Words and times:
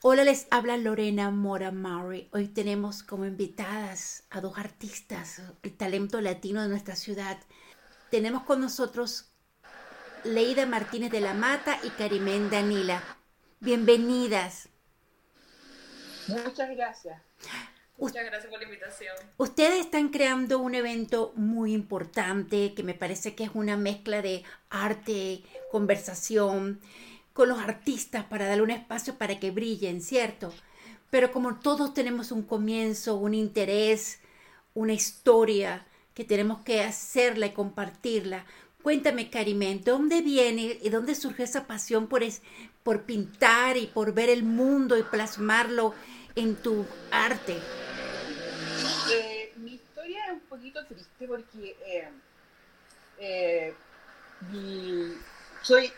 Hola, 0.00 0.22
les 0.22 0.46
habla 0.52 0.76
Lorena 0.76 1.32
Mora 1.32 1.72
Murray. 1.72 2.28
Hoy 2.32 2.46
tenemos 2.46 3.02
como 3.02 3.26
invitadas 3.26 4.22
a 4.30 4.40
dos 4.40 4.56
artistas, 4.56 5.42
el 5.64 5.76
talento 5.76 6.20
latino 6.20 6.62
de 6.62 6.68
nuestra 6.68 6.94
ciudad. 6.94 7.36
Tenemos 8.08 8.44
con 8.44 8.60
nosotros 8.60 9.32
Leida 10.22 10.66
Martínez 10.66 11.10
de 11.10 11.20
la 11.20 11.34
Mata 11.34 11.80
y 11.82 11.90
Karimén 11.90 12.48
Danila. 12.48 13.02
Bienvenidas. 13.58 14.68
Muchas 16.28 16.70
gracias. 16.70 17.20
Muchas 17.96 18.24
gracias 18.24 18.50
por 18.52 18.60
la 18.60 18.66
invitación. 18.66 19.16
Ustedes 19.36 19.80
están 19.80 20.10
creando 20.10 20.60
un 20.60 20.76
evento 20.76 21.32
muy 21.34 21.72
importante 21.72 22.72
que 22.74 22.84
me 22.84 22.94
parece 22.94 23.34
que 23.34 23.42
es 23.42 23.50
una 23.52 23.76
mezcla 23.76 24.22
de 24.22 24.44
arte, 24.70 25.42
conversación 25.72 26.80
con 27.38 27.48
los 27.48 27.60
artistas 27.60 28.24
para 28.24 28.48
darle 28.48 28.64
un 28.64 28.72
espacio 28.72 29.14
para 29.14 29.38
que 29.38 29.52
brillen, 29.52 30.02
¿cierto? 30.02 30.52
Pero 31.08 31.30
como 31.30 31.60
todos 31.60 31.94
tenemos 31.94 32.32
un 32.32 32.42
comienzo, 32.42 33.14
un 33.14 33.32
interés, 33.32 34.18
una 34.74 34.92
historia 34.92 35.86
que 36.14 36.24
tenemos 36.24 36.62
que 36.62 36.82
hacerla 36.82 37.46
y 37.46 37.52
compartirla. 37.52 38.44
Cuéntame, 38.82 39.30
Karimén, 39.30 39.84
¿dónde 39.84 40.20
viene 40.20 40.80
y 40.82 40.88
dónde 40.88 41.14
surge 41.14 41.44
esa 41.44 41.68
pasión 41.68 42.08
por, 42.08 42.24
por 42.82 43.04
pintar 43.04 43.76
y 43.76 43.86
por 43.86 44.12
ver 44.12 44.30
el 44.30 44.42
mundo 44.42 44.98
y 44.98 45.04
plasmarlo 45.04 45.94
en 46.34 46.56
tu 46.56 46.84
arte? 47.12 47.56
Eh, 49.12 49.52
mi 49.58 49.74
historia 49.74 50.26
es 50.26 50.32
un 50.32 50.40
poquito 50.40 50.84
triste 50.86 51.28
porque 51.28 51.76
eh, 51.86 52.08
eh, 53.20 53.74
soy 55.62 55.92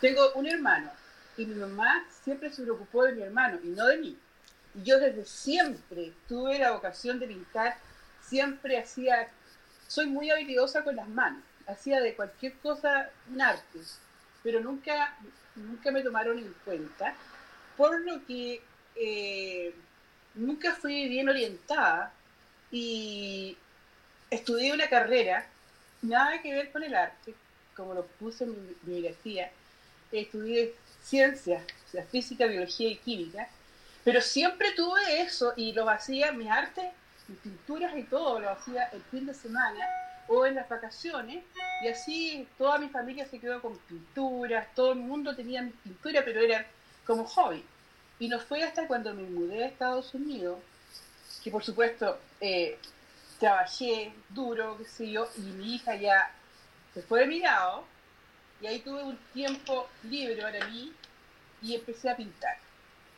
tengo 0.00 0.32
un 0.34 0.46
hermano 0.46 0.90
y 1.36 1.46
mi 1.46 1.54
mamá 1.54 2.04
siempre 2.22 2.52
se 2.52 2.62
preocupó 2.62 3.04
de 3.04 3.12
mi 3.12 3.22
hermano 3.22 3.58
y 3.62 3.68
no 3.68 3.86
de 3.86 3.98
mí. 3.98 4.18
Y 4.74 4.82
yo 4.82 4.98
desde 4.98 5.24
siempre 5.24 6.12
tuve 6.28 6.58
la 6.58 6.72
vocación 6.72 7.18
de 7.18 7.28
pintar, 7.28 7.76
siempre 8.20 8.78
hacía, 8.78 9.28
soy 9.86 10.06
muy 10.06 10.30
habilidosa 10.30 10.84
con 10.84 10.96
las 10.96 11.08
manos, 11.08 11.42
hacía 11.66 12.00
de 12.00 12.14
cualquier 12.14 12.54
cosa 12.58 13.10
un 13.30 13.40
arte, 13.40 13.78
pero 14.42 14.60
nunca, 14.60 15.16
nunca 15.54 15.90
me 15.90 16.02
tomaron 16.02 16.38
en 16.38 16.54
cuenta, 16.64 17.14
por 17.76 18.00
lo 18.00 18.24
que 18.26 18.60
eh, 18.96 19.74
nunca 20.34 20.74
fui 20.74 21.08
bien 21.08 21.28
orientada 21.28 22.12
y 22.70 23.56
estudié 24.30 24.72
una 24.72 24.88
carrera, 24.88 25.46
nada 26.02 26.42
que 26.42 26.52
ver 26.52 26.72
con 26.72 26.82
el 26.82 26.94
arte, 26.94 27.34
como 27.76 27.94
lo 27.94 28.04
puse 28.06 28.44
en 28.44 28.50
mi 28.50 28.76
biografía, 28.82 29.50
estudié 30.12 30.74
ciencias, 31.02 31.62
o 31.86 31.90
sea, 31.90 32.04
física, 32.04 32.46
biología 32.46 32.88
y 32.88 32.96
química, 32.96 33.48
pero 34.04 34.20
siempre 34.20 34.72
tuve 34.72 35.20
eso 35.20 35.52
y 35.56 35.72
lo 35.72 35.88
hacía, 35.88 36.32
mis 36.32 36.48
artes, 36.48 36.86
mis 37.28 37.38
pinturas 37.38 37.96
y 37.96 38.04
todo, 38.04 38.40
lo 38.40 38.50
hacía 38.50 38.84
el 38.92 39.02
fin 39.02 39.26
de 39.26 39.34
semana 39.34 39.84
o 40.28 40.46
en 40.46 40.54
las 40.54 40.68
vacaciones 40.68 41.42
y 41.82 41.88
así 41.88 42.46
toda 42.56 42.78
mi 42.78 42.88
familia 42.88 43.26
se 43.26 43.38
quedó 43.38 43.60
con 43.60 43.76
pinturas, 43.78 44.66
todo 44.74 44.92
el 44.92 44.98
mundo 44.98 45.34
tenía 45.34 45.62
mis 45.62 45.74
pinturas, 45.74 46.22
pero 46.24 46.40
era 46.40 46.66
como 47.06 47.24
hobby. 47.24 47.64
Y 48.18 48.28
no 48.28 48.40
fue 48.40 48.62
hasta 48.62 48.86
cuando 48.86 49.14
me 49.14 49.22
mudé 49.22 49.64
a 49.64 49.68
Estados 49.68 50.12
Unidos, 50.14 50.58
que 51.42 51.50
por 51.50 51.64
supuesto 51.64 52.18
eh, 52.40 52.78
trabajé 53.38 54.12
duro, 54.30 54.76
qué 54.78 54.84
sé 54.84 55.10
yo, 55.10 55.28
y 55.36 55.40
mi 55.40 55.76
hija 55.76 55.94
ya 55.94 56.30
se 56.94 57.02
fue 57.02 57.20
de 57.20 57.26
mi 57.26 57.40
lado, 57.40 57.84
y 58.60 58.66
ahí 58.66 58.80
tuve 58.80 59.02
un 59.02 59.18
tiempo 59.32 59.88
libre 60.04 60.42
para 60.42 60.66
mí 60.68 60.92
y 61.62 61.74
empecé 61.74 62.10
a 62.10 62.16
pintar. 62.16 62.56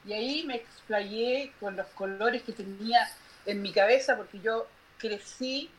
Y 0.07 0.13
ahí 0.13 0.45
me 0.45 0.57
explayé 0.57 1.53
con 1.61 1.77
los 1.77 1.87
colores 1.89 2.43
que 2.43 2.53
tenía 2.53 3.09
en 3.47 3.63
mi 3.63 3.73
cabeza 3.73 4.17
porque 4.17 4.41
yo 4.41 4.67
crecí, 4.99 5.71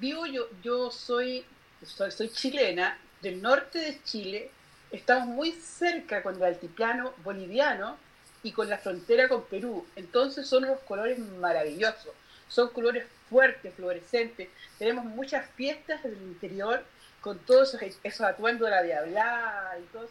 vivo 0.00 0.26
yo, 0.26 0.48
yo 0.62 0.90
soy, 0.90 1.44
soy, 1.84 2.10
soy 2.10 2.28
chilena, 2.30 2.98
del 3.20 3.40
norte 3.40 3.78
de 3.78 4.02
Chile, 4.04 4.50
estamos 4.90 5.26
muy 5.26 5.52
cerca 5.52 6.22
con 6.22 6.36
el 6.36 6.42
altiplano 6.42 7.14
boliviano 7.24 7.96
y 8.42 8.52
con 8.52 8.68
la 8.68 8.78
frontera 8.78 9.28
con 9.28 9.44
Perú. 9.46 9.86
Entonces 9.96 10.46
son 10.46 10.64
unos 10.64 10.80
colores 10.80 11.18
maravillosos, 11.18 12.12
son 12.48 12.68
colores 12.68 13.06
fuertes, 13.30 13.72
fluorescentes. 13.74 14.48
Tenemos 14.78 15.06
muchas 15.06 15.48
fiestas 15.52 16.04
en 16.04 16.12
el 16.12 16.22
interior 16.22 16.84
con 17.24 17.38
todos 17.38 17.72
esos, 17.72 17.98
esos 18.02 18.20
atuendos 18.20 18.68
de 18.68 18.76
la 18.76 18.82
diablada 18.82 19.78
y 19.78 19.82
todo 19.84 20.06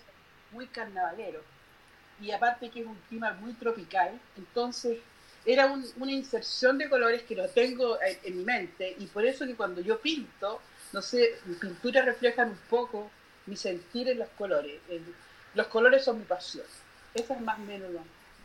muy 0.52 0.66
carnavalero. 0.66 1.42
Y 2.20 2.32
aparte 2.32 2.72
que 2.72 2.80
es 2.80 2.88
un 2.88 2.98
clima 3.08 3.34
muy 3.34 3.54
tropical, 3.54 4.20
entonces 4.36 4.98
era 5.46 5.72
una 5.98 6.12
inserción 6.12 6.80
de 6.80 6.90
colores 6.90 7.22
que 7.22 7.36
lo 7.36 7.48
tengo 7.50 8.00
en, 8.02 8.38
mi 8.38 8.44
mente 8.44 8.96
y 8.98 9.06
por 9.06 9.26
eso 9.26 9.46
que 9.46 9.54
cuando 9.54 9.82
yo 9.82 10.00
pinto, 10.00 10.60
no 10.92 11.04
sé, 11.04 11.36
mi 11.46 11.54
pintura 11.54 12.02
reflejan 12.02 12.50
un 12.50 12.60
poco 12.68 13.12
mi 13.46 13.58
sentir 13.58 14.10
en 14.10 14.18
los 14.18 14.30
colores. 14.30 14.82
los 15.54 15.68
colores 15.68 16.04
son 16.04 16.18
mi 16.18 16.26
pasión. 16.26 16.66
Esa 17.14 17.36
es 17.36 17.42
más 17.42 17.60
o 17.60 17.62
menos 17.62 17.92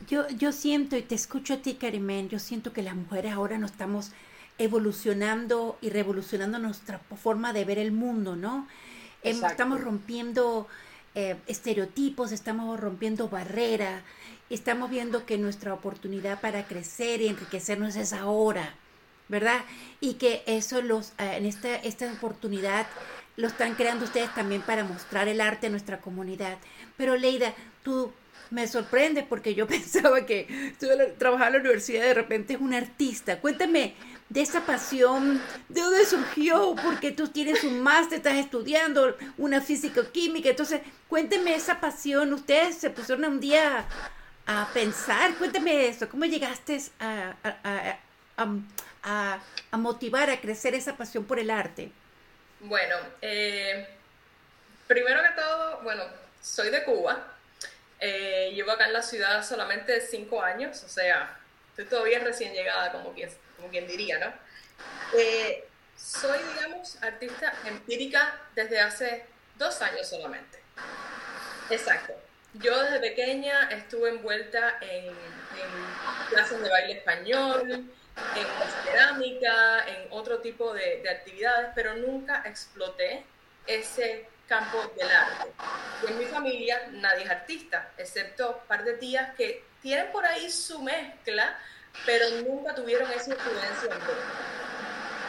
Yo, 0.07 0.29
yo 0.29 0.53
siento, 0.53 0.95
y 0.95 1.03
te 1.03 1.15
escucho 1.15 1.55
a 1.55 1.63
ti, 1.63 1.77
Karimén, 1.77 2.29
yo 2.29 2.39
siento 2.39 2.75
que 2.75 2.83
las 2.83 2.97
mujeres 2.97 3.33
ahora 3.33 3.57
no 3.57 3.65
estamos 3.65 4.11
evolucionando 4.59 5.79
y 5.81 5.91
revolucionando 5.91 6.59
nuestra 6.59 6.99
forma 6.99 7.53
de 7.53 7.65
ver 7.65 7.79
el 7.79 7.93
mundo, 7.93 8.37
¿no? 8.37 8.67
Em, 9.23 9.43
estamos 9.45 9.81
rompiendo 9.81 10.67
eh, 11.15 11.37
estereotipos, 11.47 12.33
estamos 12.33 12.79
rompiendo 12.79 13.29
barreras, 13.29 14.03
estamos 14.51 14.91
viendo 14.91 15.27
que 15.27 15.39
nuestra 15.39 15.75
oportunidad 15.75 16.41
para 16.41 16.67
crecer 16.67 17.21
y 17.21 17.29
enriquecernos 17.29 17.97
es 17.97 18.13
ahora, 18.13 18.75
¿verdad? 19.29 19.63
Y 20.01 20.15
que 20.15 20.43
eso 20.47 20.81
los, 20.83 21.11
eh, 21.19 21.37
en 21.37 21.47
esta, 21.47 21.77
esta 21.77 22.13
oportunidad 22.13 22.87
lo 23.37 23.47
están 23.47 23.75
creando 23.75 24.05
ustedes 24.05 24.35
también 24.35 24.63
para 24.63 24.85
mostrar 24.85 25.29
el 25.29 25.41
arte 25.41 25.67
en 25.67 25.73
nuestra 25.73 26.01
comunidad. 26.01 26.59
Pero 26.97 27.17
Leida, 27.17 27.55
tú 27.85 28.13
me 28.51 28.67
sorprende 28.67 29.23
porque 29.23 29.55
yo 29.55 29.67
pensaba 29.69 30.27
que 30.27 30.75
tú 30.79 30.89
trabajaba 31.19 31.49
en 31.49 31.53
la 31.55 31.61
universidad 31.61 32.05
y 32.05 32.09
de 32.09 32.15
repente 32.15 32.55
es 32.55 32.61
un 32.61 32.75
artista. 32.75 33.41
Cuéntame, 33.41 33.95
de 34.29 34.43
esa 34.43 34.67
pasión, 34.67 35.43
¿de 35.69 35.81
dónde 35.81 36.05
surgió? 36.05 36.75
Porque 36.83 37.13
tú 37.13 37.29
tienes 37.29 37.65
un 37.65 37.81
máster, 37.81 38.19
estás 38.19 38.35
estudiando 38.35 39.17
una 39.39 39.61
físico-química, 39.61 40.51
entonces 40.51 40.83
cuénteme 41.09 41.55
esa 41.55 41.81
pasión, 41.81 42.33
ustedes 42.35 42.77
se 42.77 42.91
pusieron 42.91 43.25
un 43.25 43.41
día 43.41 43.87
a 44.47 44.69
pensar, 44.75 45.35
cuénteme 45.37 45.89
eso, 45.89 46.09
¿cómo 46.09 46.27
llegaste 46.27 46.79
a, 47.01 47.35
a, 48.37 49.77
motivar, 49.77 50.29
a 50.31 50.41
crecer 50.41 50.75
esa 50.75 50.97
pasión 50.97 51.25
por 51.25 51.39
el 51.39 51.51
arte? 51.51 51.91
Bueno, 52.61 52.97
eh, 53.23 53.89
primero 54.87 55.23
que 55.23 55.41
todo, 55.41 55.81
bueno, 55.83 56.03
soy 56.43 56.71
de 56.71 56.85
Cuba, 56.85 57.35
eh, 58.01 58.53
llevo 58.55 58.73
acá 58.73 58.87
en 58.87 58.93
la 58.93 59.03
ciudad 59.03 59.47
solamente 59.47 60.01
cinco 60.03 60.43
años, 60.43 60.83
o 60.85 60.89
sea, 60.89 61.39
estoy 61.71 61.87
todavía 61.87 62.19
recién 62.19 62.53
llegada, 62.53 62.93
como 62.93 63.13
quien 63.15 63.31
como 63.59 63.69
quien 63.69 63.87
diría, 63.87 64.19
¿no? 64.19 64.33
Eh, 65.19 65.69
soy, 65.97 66.39
digamos, 66.55 67.03
artista 67.03 67.53
empírica 67.65 68.41
desde 68.55 68.81
hace 68.81 69.27
dos 69.57 69.83
años 69.83 70.09
solamente. 70.09 70.63
Exacto. 71.69 72.15
Yo 72.55 72.83
desde 72.83 73.01
pequeña 73.01 73.69
estuve 73.71 74.09
envuelta 74.09 74.79
en, 74.81 75.15
clases 76.31 76.63
de 76.63 76.71
baile 76.71 76.93
español, 76.95 77.71
en 77.71 78.47
cerámica, 78.85 79.87
en 79.87 80.07
otro 80.11 80.39
tipo 80.39 80.73
de, 80.73 81.03
de, 81.03 81.11
actividades, 81.11 81.71
pero 81.75 81.95
nunca 81.95 82.43
exploté 82.47 83.25
ese 83.67 84.27
campo 84.49 84.91
del 84.97 85.11
arte. 85.11 85.53
Y 86.03 86.11
en 86.11 86.19
mi 86.19 86.25
familia 86.25 86.89
nadie 86.93 87.25
es 87.25 87.31
artista, 87.31 87.93
excepto 87.99 88.61
un 88.63 88.67
par 88.67 88.85
de 88.85 88.95
tías 88.95 89.35
que 89.37 89.65
tienen 89.83 90.11
por 90.11 90.25
ahí 90.25 90.51
su 90.51 90.81
mezcla, 90.83 91.59
pero 92.07 92.31
nunca 92.43 92.75
tuvieron 92.75 93.11
esa 93.13 93.31
influencia 93.31 93.91
en 93.91 93.99
mí. 93.99 94.13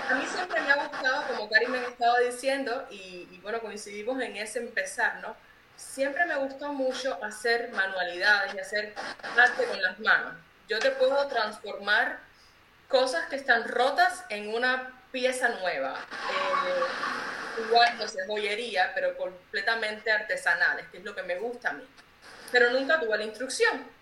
A 0.09 0.15
mí 0.15 0.25
siempre 0.25 0.61
me 0.61 0.71
ha 0.71 0.87
gustado, 0.87 1.27
como 1.27 1.49
Karim 1.49 1.69
me 1.69 1.85
estaba 1.85 2.19
diciendo, 2.19 2.87
y, 2.89 3.39
bueno, 3.43 3.59
coincidimos 3.59 4.19
en 4.21 4.37
ese 4.37 4.59
empezar, 4.59 5.19
¿no? 5.21 5.35
Siempre 5.75 6.25
me 6.25 6.35
gustó 6.35 6.73
mucho 6.73 7.23
hacer 7.23 7.71
manualidades 7.73 8.53
y 8.55 8.59
hacer 8.59 8.95
arte 9.37 9.65
con 9.65 9.81
las 9.81 9.99
manos. 9.99 10.33
Yo 10.67 10.79
te 10.79 10.91
puedo 10.91 11.27
transformar 11.27 12.19
cosas 12.87 13.27
que 13.27 13.35
están 13.35 13.67
rotas 13.67 14.25
en 14.29 14.53
una 14.53 15.03
pieza 15.11 15.49
nueva. 15.49 15.95
Eh, 15.95 17.61
igual, 17.67 17.97
no 17.97 18.07
sé, 18.07 18.25
joyería, 18.25 18.91
pero 18.95 19.15
completamente 19.15 20.11
artesanales, 20.11 20.87
que 20.87 20.97
es 20.97 21.03
lo 21.03 21.15
que 21.15 21.23
me 21.23 21.37
gusta 21.37 21.69
a 21.69 21.73
mí. 21.73 21.87
Pero 22.51 22.71
nunca 22.71 22.99
tuve 22.99 23.17
la 23.17 23.23
instrucción 23.25 23.98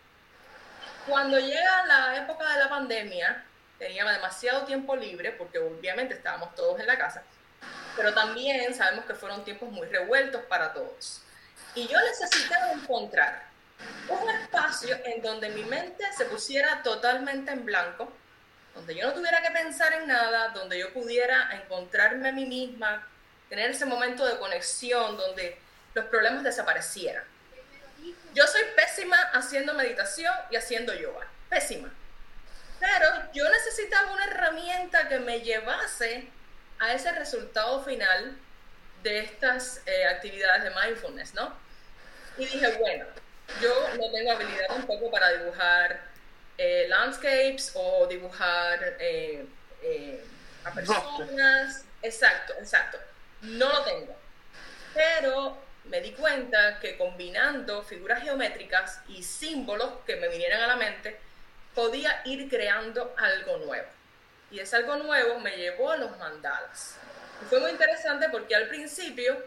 cuando 1.07 1.39
llega 1.39 1.85
la 1.85 2.17
época 2.17 2.53
de 2.53 2.59
la 2.59 2.69
pandemia, 2.69 3.43
teníamos 3.79 4.13
demasiado 4.13 4.65
tiempo 4.65 4.95
libre, 4.95 5.31
porque 5.31 5.59
obviamente 5.59 6.15
estábamos 6.15 6.53
todos 6.55 6.79
en 6.79 6.87
la 6.87 6.97
casa, 6.97 7.23
pero 7.95 8.13
también 8.13 8.73
sabemos 8.75 9.05
que 9.05 9.15
fueron 9.15 9.43
tiempos 9.43 9.69
muy 9.69 9.87
revueltos 9.87 10.43
para 10.43 10.73
todos. 10.73 11.21
Y 11.75 11.87
yo 11.87 11.97
necesitaba 12.01 12.71
encontrar 12.71 13.43
un 14.09 14.29
espacio 14.29 14.97
en 15.05 15.21
donde 15.21 15.49
mi 15.49 15.63
mente 15.63 16.03
se 16.15 16.25
pusiera 16.25 16.81
totalmente 16.83 17.51
en 17.51 17.65
blanco, 17.65 18.11
donde 18.75 18.95
yo 18.95 19.07
no 19.07 19.13
tuviera 19.13 19.41
que 19.41 19.51
pensar 19.51 19.93
en 19.93 20.07
nada, 20.07 20.49
donde 20.49 20.79
yo 20.79 20.93
pudiera 20.93 21.49
encontrarme 21.53 22.29
a 22.29 22.31
mí 22.31 22.45
misma, 22.45 23.07
tener 23.49 23.71
ese 23.71 23.85
momento 23.85 24.25
de 24.25 24.37
conexión, 24.37 25.17
donde 25.17 25.59
los 25.93 26.05
problemas 26.05 26.43
desaparecieran. 26.43 27.23
Yo 28.33 28.45
soy 28.47 28.63
pésima 28.75 29.17
haciendo 29.33 29.73
meditación 29.73 30.33
y 30.49 30.55
haciendo 30.55 30.93
yoga, 30.93 31.27
pésima. 31.49 31.89
Pero 32.79 33.09
yo 33.33 33.49
necesitaba 33.49 34.11
una 34.11 34.25
herramienta 34.25 35.07
que 35.07 35.19
me 35.19 35.41
llevase 35.41 36.27
a 36.79 36.93
ese 36.93 37.11
resultado 37.13 37.83
final 37.83 38.37
de 39.03 39.19
estas 39.19 39.81
eh, 39.85 40.05
actividades 40.05 40.63
de 40.63 40.69
mindfulness, 40.71 41.33
¿no? 41.33 41.55
Y 42.37 42.45
dije, 42.45 42.77
bueno, 42.77 43.05
yo 43.61 43.89
no 43.97 44.11
tengo 44.11 44.31
habilidad 44.31 44.67
tampoco 44.67 45.09
para 45.09 45.31
dibujar 45.31 46.01
eh, 46.57 46.85
landscapes 46.87 47.71
o 47.73 48.05
dibujar 48.07 48.97
eh, 48.99 49.45
a 50.63 50.71
personas. 50.71 51.85
Exacto, 52.01 52.53
exacto. 52.59 52.99
No 53.41 53.69
lo 53.69 53.83
tengo. 53.83 54.15
Pero 54.93 55.57
me 55.89 56.01
di 56.01 56.11
cuenta 56.11 56.79
que 56.79 56.97
combinando 56.97 57.83
figuras 57.83 58.23
geométricas 58.23 59.01
y 59.09 59.23
símbolos 59.23 59.91
que 60.05 60.15
me 60.15 60.27
vinieran 60.27 60.61
a 60.61 60.67
la 60.67 60.75
mente, 60.75 61.17
podía 61.73 62.21
ir 62.25 62.49
creando 62.49 63.13
algo 63.17 63.57
nuevo. 63.57 63.87
Y 64.49 64.59
ese 64.59 64.77
algo 64.77 64.95
nuevo 64.95 65.39
me 65.39 65.55
llevó 65.57 65.91
a 65.91 65.97
los 65.97 66.17
mandalas. 66.17 66.95
Y 67.41 67.45
fue 67.45 67.59
muy 67.59 67.71
interesante 67.71 68.29
porque 68.29 68.55
al 68.55 68.67
principio, 68.67 69.37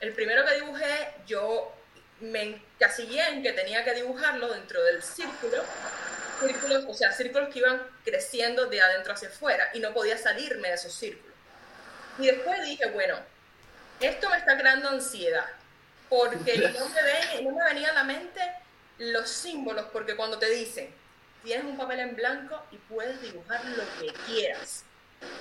el 0.00 0.12
primero 0.12 0.44
que 0.44 0.54
dibujé, 0.56 1.14
yo 1.26 1.72
me 2.20 2.42
encasillé 2.42 3.28
en 3.28 3.42
que 3.42 3.52
tenía 3.52 3.84
que 3.84 3.94
dibujarlo 3.94 4.52
dentro 4.52 4.82
del 4.84 5.02
círculo, 5.02 5.62
círculos, 6.40 6.84
o 6.88 6.94
sea, 6.94 7.12
círculos 7.12 7.48
que 7.48 7.60
iban 7.60 7.80
creciendo 8.04 8.66
de 8.66 8.80
adentro 8.80 9.12
hacia 9.12 9.28
afuera 9.28 9.70
y 9.74 9.80
no 9.80 9.92
podía 9.92 10.18
salirme 10.18 10.68
de 10.68 10.74
esos 10.74 10.92
círculos. 10.92 11.34
Y 12.18 12.26
después 12.26 12.62
dije, 12.64 12.86
bueno, 12.90 13.16
esto 14.00 14.28
me 14.28 14.36
está 14.36 14.56
creando 14.56 14.88
ansiedad, 14.88 15.46
porque 16.14 16.58
no 16.58 16.88
me, 16.88 17.42
no 17.42 17.50
me 17.50 17.64
venía 17.64 17.90
a 17.90 17.94
la 17.94 18.04
mente 18.04 18.40
los 18.98 19.28
símbolos, 19.28 19.86
porque 19.92 20.14
cuando 20.14 20.38
te 20.38 20.48
dicen, 20.48 20.94
tienes 21.42 21.64
un 21.64 21.76
papel 21.76 22.00
en 22.00 22.14
blanco 22.14 22.62
y 22.70 22.76
puedes 22.76 23.20
dibujar 23.20 23.64
lo 23.64 23.82
que 23.98 24.12
quieras, 24.26 24.84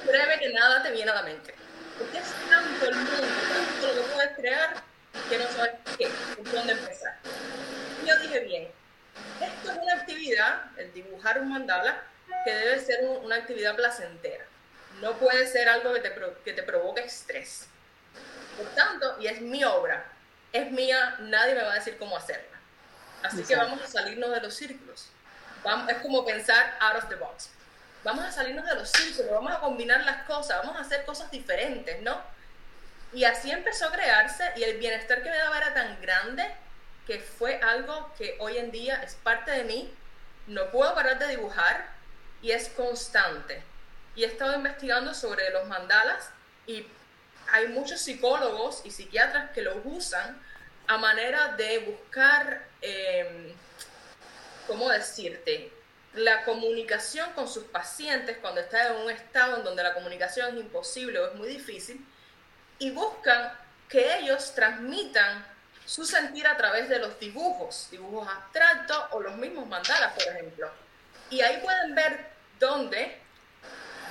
créeme 0.06 0.40
que 0.40 0.50
nada 0.50 0.82
te 0.82 0.92
viene 0.92 1.12
a 1.12 1.16
la 1.16 1.22
mente, 1.22 1.54
porque 2.00 2.18
es 2.18 2.34
tanto 2.50 2.90
el 2.90 2.96
mundo, 2.96 3.12
tanto 3.12 3.88
lo 3.88 4.02
que 4.02 4.14
puedes 4.14 4.36
crear, 4.36 4.84
que 5.30 5.38
no 5.38 5.48
sabes 5.50 5.74
qué, 5.98 6.10
por 6.36 6.52
dónde 6.52 6.74
empezar. 6.74 7.20
Yo 8.08 8.20
dije, 8.20 8.40
bien, 8.40 8.68
esto 9.42 9.72
es 9.72 9.78
una 9.78 9.94
actividad, 9.94 10.64
el 10.78 10.92
dibujar 10.92 11.40
un 11.40 11.50
mandala, 11.50 12.04
que 12.44 12.52
debe 12.52 12.80
ser 12.80 13.06
una 13.06 13.36
actividad 13.36 13.76
placentera. 13.76 14.46
No 15.02 15.14
puede 15.18 15.46
ser 15.48 15.70
algo 15.70 15.94
que 15.94 16.00
te, 16.00 16.14
que 16.44 16.54
te 16.54 16.64
provoque 16.64 17.02
estrés. 17.02 17.68
Por 18.58 18.68
tanto, 18.70 19.18
y 19.20 19.28
es 19.28 19.40
mi 19.40 19.64
obra, 19.64 20.13
es 20.54 20.72
mía, 20.72 21.18
nadie 21.20 21.56
me 21.56 21.64
va 21.64 21.72
a 21.72 21.76
decir 21.76 21.98
cómo 21.98 22.16
hacerla. 22.16 22.58
Así 23.24 23.44
que 23.44 23.56
vamos 23.56 23.82
a 23.82 23.88
salirnos 23.88 24.32
de 24.32 24.42
los 24.42 24.54
círculos. 24.54 25.08
Vamos, 25.64 25.90
es 25.90 25.98
como 25.98 26.26
pensar 26.26 26.78
out 26.80 26.98
of 26.98 27.10
the 27.10 27.16
box. 27.16 27.50
Vamos 28.04 28.24
a 28.26 28.32
salirnos 28.32 28.66
de 28.66 28.76
los 28.76 28.90
círculos, 28.90 29.32
vamos 29.32 29.54
a 29.54 29.60
combinar 29.60 30.04
las 30.04 30.24
cosas, 30.24 30.58
vamos 30.60 30.78
a 30.78 30.82
hacer 30.82 31.06
cosas 31.06 31.32
diferentes, 31.32 32.02
¿no? 32.02 32.22
Y 33.14 33.24
así 33.24 33.50
empezó 33.50 33.88
a 33.88 33.92
crearse 33.92 34.52
y 34.58 34.64
el 34.64 34.78
bienestar 34.78 35.24
que 35.24 35.30
me 35.30 35.38
daba 35.38 35.58
era 35.58 35.74
tan 35.74 36.02
grande 36.02 36.46
que 37.08 37.20
fue 37.20 37.62
algo 37.62 38.14
que 38.18 38.36
hoy 38.40 38.58
en 38.58 38.72
día 38.72 39.02
es 39.04 39.16
parte 39.16 39.52
de 39.52 39.64
mí, 39.64 39.94
no 40.48 40.70
puedo 40.72 40.94
parar 40.94 41.18
de 41.18 41.28
dibujar 41.28 41.88
y 42.42 42.52
es 42.52 42.70
constante. 42.70 43.64
Y 44.16 44.24
he 44.24 44.28
estado 44.28 44.56
investigando 44.56 45.14
sobre 45.14 45.50
los 45.52 45.68
mandalas 45.68 46.30
y 46.68 46.86
hay 47.54 47.68
muchos 47.68 48.02
psicólogos 48.02 48.82
y 48.84 48.90
psiquiatras 48.90 49.52
que 49.52 49.62
los 49.62 49.76
usan 49.86 50.42
a 50.88 50.98
manera 50.98 51.50
de 51.50 51.78
buscar, 51.80 52.66
eh, 52.82 53.54
¿cómo 54.66 54.90
decirte? 54.90 55.72
La 56.16 56.46
comunicación 56.46 57.32
con 57.34 57.48
sus 57.48 57.66
pacientes 57.66 58.38
cuando 58.42 58.60
está 58.60 58.88
en 58.88 59.04
un 59.04 59.12
estado 59.12 59.58
en 59.58 59.64
donde 59.64 59.84
la 59.84 59.94
comunicación 59.94 60.56
es 60.56 60.62
imposible 60.62 61.20
o 61.20 61.28
es 61.28 61.36
muy 61.36 61.48
difícil 61.48 62.04
y 62.80 62.90
buscan 62.90 63.54
que 63.88 64.18
ellos 64.18 64.56
transmitan 64.56 65.46
su 65.86 66.06
sentir 66.06 66.48
a 66.48 66.58
través 66.58 66.90
de 66.90 66.98
los 66.98 67.20
dibujos, 67.20 67.88
dibujos 67.92 68.28
abstractos 68.28 68.98
o 69.12 69.20
los 69.20 69.36
mismos 69.36 69.68
mandalas, 69.68 70.12
por 70.14 70.24
ejemplo. 70.24 70.72
Y 71.30 71.42
ahí 71.42 71.62
pueden 71.62 71.94
ver 71.94 72.26
dónde, 72.60 73.16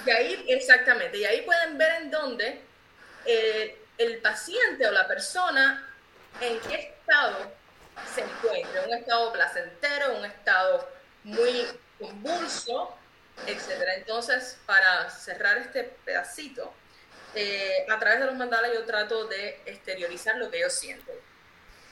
y 0.06 0.10
ahí 0.10 0.44
exactamente, 0.46 1.18
y 1.18 1.24
ahí 1.24 1.42
pueden 1.42 1.76
ver 1.76 2.02
en 2.02 2.10
dónde 2.12 2.71
eh, 3.24 3.78
el 3.98 4.19
paciente 4.19 4.86
o 4.86 4.90
la 4.90 5.06
persona 5.06 5.88
en 6.40 6.58
qué 6.60 6.74
estado 6.74 7.52
se 8.14 8.22
encuentra, 8.22 8.82
un 8.82 8.94
estado 8.94 9.32
placentero, 9.32 10.16
un 10.16 10.24
estado 10.24 10.88
muy 11.24 11.66
convulso, 11.98 12.96
etcétera. 13.46 13.94
Entonces, 13.94 14.58
para 14.66 15.08
cerrar 15.10 15.58
este 15.58 15.84
pedacito, 16.04 16.72
eh, 17.34 17.86
a 17.88 17.98
través 17.98 18.20
de 18.20 18.26
los 18.26 18.34
mandalas 18.34 18.72
yo 18.74 18.84
trato 18.84 19.26
de 19.26 19.60
exteriorizar 19.66 20.36
lo 20.36 20.50
que 20.50 20.60
yo 20.60 20.70
siento. 20.70 21.12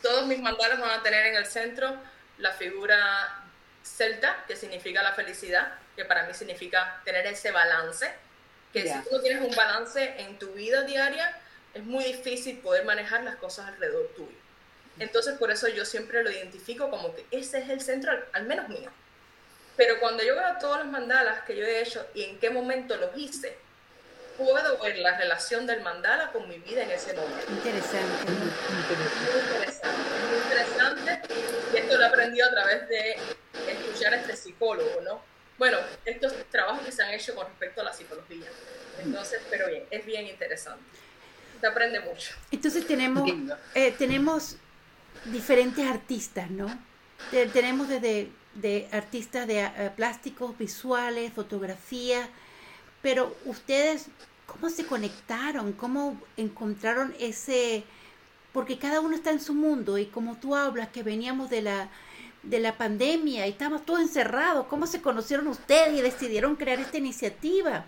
Todos 0.03 0.27
mis 0.27 0.41
mandalas 0.41 0.81
van 0.81 0.91
a 0.91 1.03
tener 1.03 1.27
en 1.27 1.37
el 1.37 1.47
centro 1.47 1.97
la 2.39 2.53
figura 2.53 3.45
celta, 3.83 4.45
que 4.47 4.57
significa 4.57 5.03
la 5.03 5.13
felicidad, 5.13 5.75
que 5.97 6.05
para 6.05 6.25
mí 6.25 6.35
significa 6.35 7.01
tener 7.05 7.27
ese 7.27 7.51
balance 7.51 8.11
que 8.73 8.83
si 8.83 8.99
tú 9.01 9.09
no 9.13 9.21
tienes 9.21 9.43
un 9.43 9.55
balance 9.55 10.15
en 10.19 10.39
tu 10.39 10.53
vida 10.53 10.83
diaria, 10.83 11.37
es 11.75 11.85
muy 11.85 12.05
difícil 12.05 12.59
poder 12.59 12.85
manejar 12.85 13.23
las 13.25 13.37
cosas 13.37 13.69
alrededor 13.69 14.09
tuyo. 14.17 14.37
Entonces, 14.99 15.39
por 15.39 15.51
eso 15.51 15.69
yo 15.69 15.85
siempre 15.85 16.23
lo 16.23 16.31
identifico 16.31 16.91
como 16.91 17.15
que 17.15 17.25
ese 17.31 17.59
es 17.59 17.69
el 17.71 17.81
centro, 17.81 18.13
al 18.33 18.45
menos 18.45 18.69
mío. 18.69 18.91
Pero 19.77 19.99
cuando 19.99 20.23
yo 20.23 20.35
veo 20.35 20.59
todos 20.61 20.79
los 20.79 20.87
mandalas 20.87 21.43
que 21.45 21.57
yo 21.57 21.65
he 21.65 21.81
hecho 21.81 22.07
y 22.15 22.25
en 22.25 22.39
qué 22.39 22.51
momento 22.51 22.97
los 22.97 23.17
hice, 23.17 23.57
puedo 24.37 24.79
ver 24.79 24.99
la 24.99 25.17
relación 25.17 25.67
del 25.67 25.81
mandala 25.83 26.31
con 26.33 26.49
mi 26.49 26.59
vida 26.59 26.83
en 26.83 26.91
ese 26.91 27.15
momento. 27.15 27.51
Interesante. 27.51 28.31
Muy 28.31 29.49
interesante. 29.49 29.99
Muy 30.29 30.39
interesante. 30.39 31.21
Y 31.73 31.77
esto 31.77 31.97
lo 31.97 32.03
he 32.03 32.07
aprendido 32.07 32.49
a 32.49 32.51
través 32.51 32.89
de 32.89 33.17
escuchar 33.69 34.15
a 34.15 34.17
este 34.17 34.37
psicólogo, 34.37 35.01
¿no? 35.03 35.30
Bueno, 35.61 35.77
estos 36.07 36.33
trabajos 36.51 36.87
que 36.87 36.91
se 36.91 37.03
han 37.03 37.11
hecho 37.11 37.35
con 37.35 37.47
respecto 37.47 37.83
a 37.83 37.85
la 37.85 37.93
psicología. 37.93 38.47
Entonces, 38.99 39.43
pero 39.51 39.69
bien, 39.69 39.85
es 39.91 40.07
bien 40.07 40.27
interesante. 40.27 40.83
Se 41.61 41.67
aprende 41.67 42.01
mucho. 42.01 42.35
Entonces 42.51 42.87
tenemos, 42.87 43.31
eh, 43.75 43.95
tenemos 43.99 44.57
diferentes 45.27 45.87
artistas, 45.87 46.51
¿no? 46.51 46.67
tenemos 47.53 47.91
desde 47.91 48.31
de 48.55 48.89
artistas 48.91 49.47
de 49.47 49.61
eh, 49.61 49.91
plásticos, 49.95 50.57
visuales, 50.57 51.31
fotografía, 51.35 52.27
pero 53.03 53.37
ustedes, 53.45 54.07
¿cómo 54.47 54.71
se 54.71 54.87
conectaron? 54.87 55.73
¿Cómo 55.75 56.19
encontraron 56.39 57.15
ese...? 57.21 57.85
Porque 58.55 58.79
cada 58.79 59.01
uno 59.01 59.15
está 59.15 59.31
en 59.31 59.41
su 59.41 59.53
mundo 59.53 59.99
y 59.99 60.07
como 60.07 60.37
tú 60.37 60.57
hablas, 60.57 60.89
que 60.89 61.03
veníamos 61.03 61.51
de 61.51 61.63
la 61.63 61.91
de 62.43 62.59
la 62.61 62.77
pandemia 62.77 63.47
y 63.47 63.51
estamos 63.51 63.85
todos 63.85 64.01
encerrados. 64.01 64.67
¿Cómo 64.67 64.87
se 64.87 65.03
conocieron 65.03 65.47
ustedes 65.49 65.99
y 65.99 66.03
decidieron 66.03 66.57
crear 66.57 66.81
esta 66.81 66.99
iniciativa? 66.99 67.85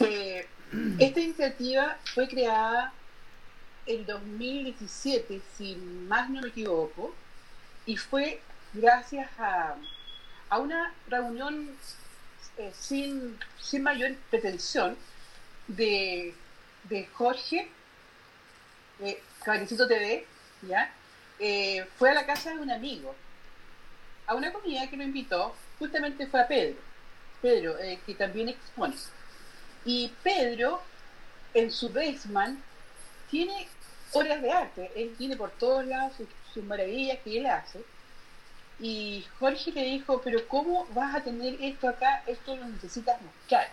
Eh, 0.00 0.46
esta 0.98 1.20
iniciativa 1.20 1.98
fue 2.14 2.28
creada 2.28 2.92
en 3.86 4.06
2017, 4.06 5.40
si 5.56 5.74
más 5.76 6.30
no 6.30 6.42
me 6.42 6.48
equivoco, 6.48 7.14
y 7.86 7.96
fue 7.96 8.40
gracias 8.72 9.28
a, 9.38 9.74
a 10.48 10.58
una 10.58 10.94
reunión 11.08 11.70
eh, 12.56 12.72
sin, 12.78 13.36
sin 13.60 13.82
mayor 13.82 14.14
pretensión 14.30 14.96
de, 15.66 16.34
de 16.84 17.06
Jorge, 17.06 17.68
de 18.98 19.20
Cabecito 19.42 19.88
TV, 19.88 20.26
¿ya? 20.68 20.92
Eh, 21.42 21.86
fue 21.96 22.10
a 22.10 22.14
la 22.14 22.26
casa 22.26 22.50
de 22.50 22.58
un 22.58 22.70
amigo, 22.70 23.14
a 24.26 24.34
una 24.34 24.52
comida 24.52 24.88
que 24.90 24.96
lo 24.98 25.02
invitó, 25.02 25.54
justamente 25.78 26.26
fue 26.26 26.40
a 26.40 26.46
Pedro, 26.46 26.78
Pedro, 27.40 27.78
eh, 27.78 27.98
que 28.04 28.14
también 28.14 28.50
expone. 28.50 28.94
Y 29.86 30.12
Pedro, 30.22 30.82
en 31.54 31.70
su 31.70 31.88
basement, 31.88 32.60
tiene 33.30 33.66
obras 34.12 34.42
de 34.42 34.52
arte, 34.52 34.90
él 34.94 35.14
tiene 35.16 35.34
por 35.34 35.50
todos 35.52 35.86
lados 35.86 36.12
sus, 36.52 36.62
maravillas 36.64 37.18
que 37.24 37.38
él 37.38 37.46
hace. 37.46 37.80
Y 38.78 39.24
Jorge 39.38 39.72
le 39.72 39.84
dijo, 39.84 40.20
pero 40.22 40.46
¿cómo 40.46 40.86
vas 40.92 41.14
a 41.14 41.22
tener 41.22 41.56
esto 41.62 41.88
acá? 41.88 42.22
Esto 42.26 42.56
lo 42.56 42.66
necesitas 42.66 43.20
mostrar. 43.22 43.68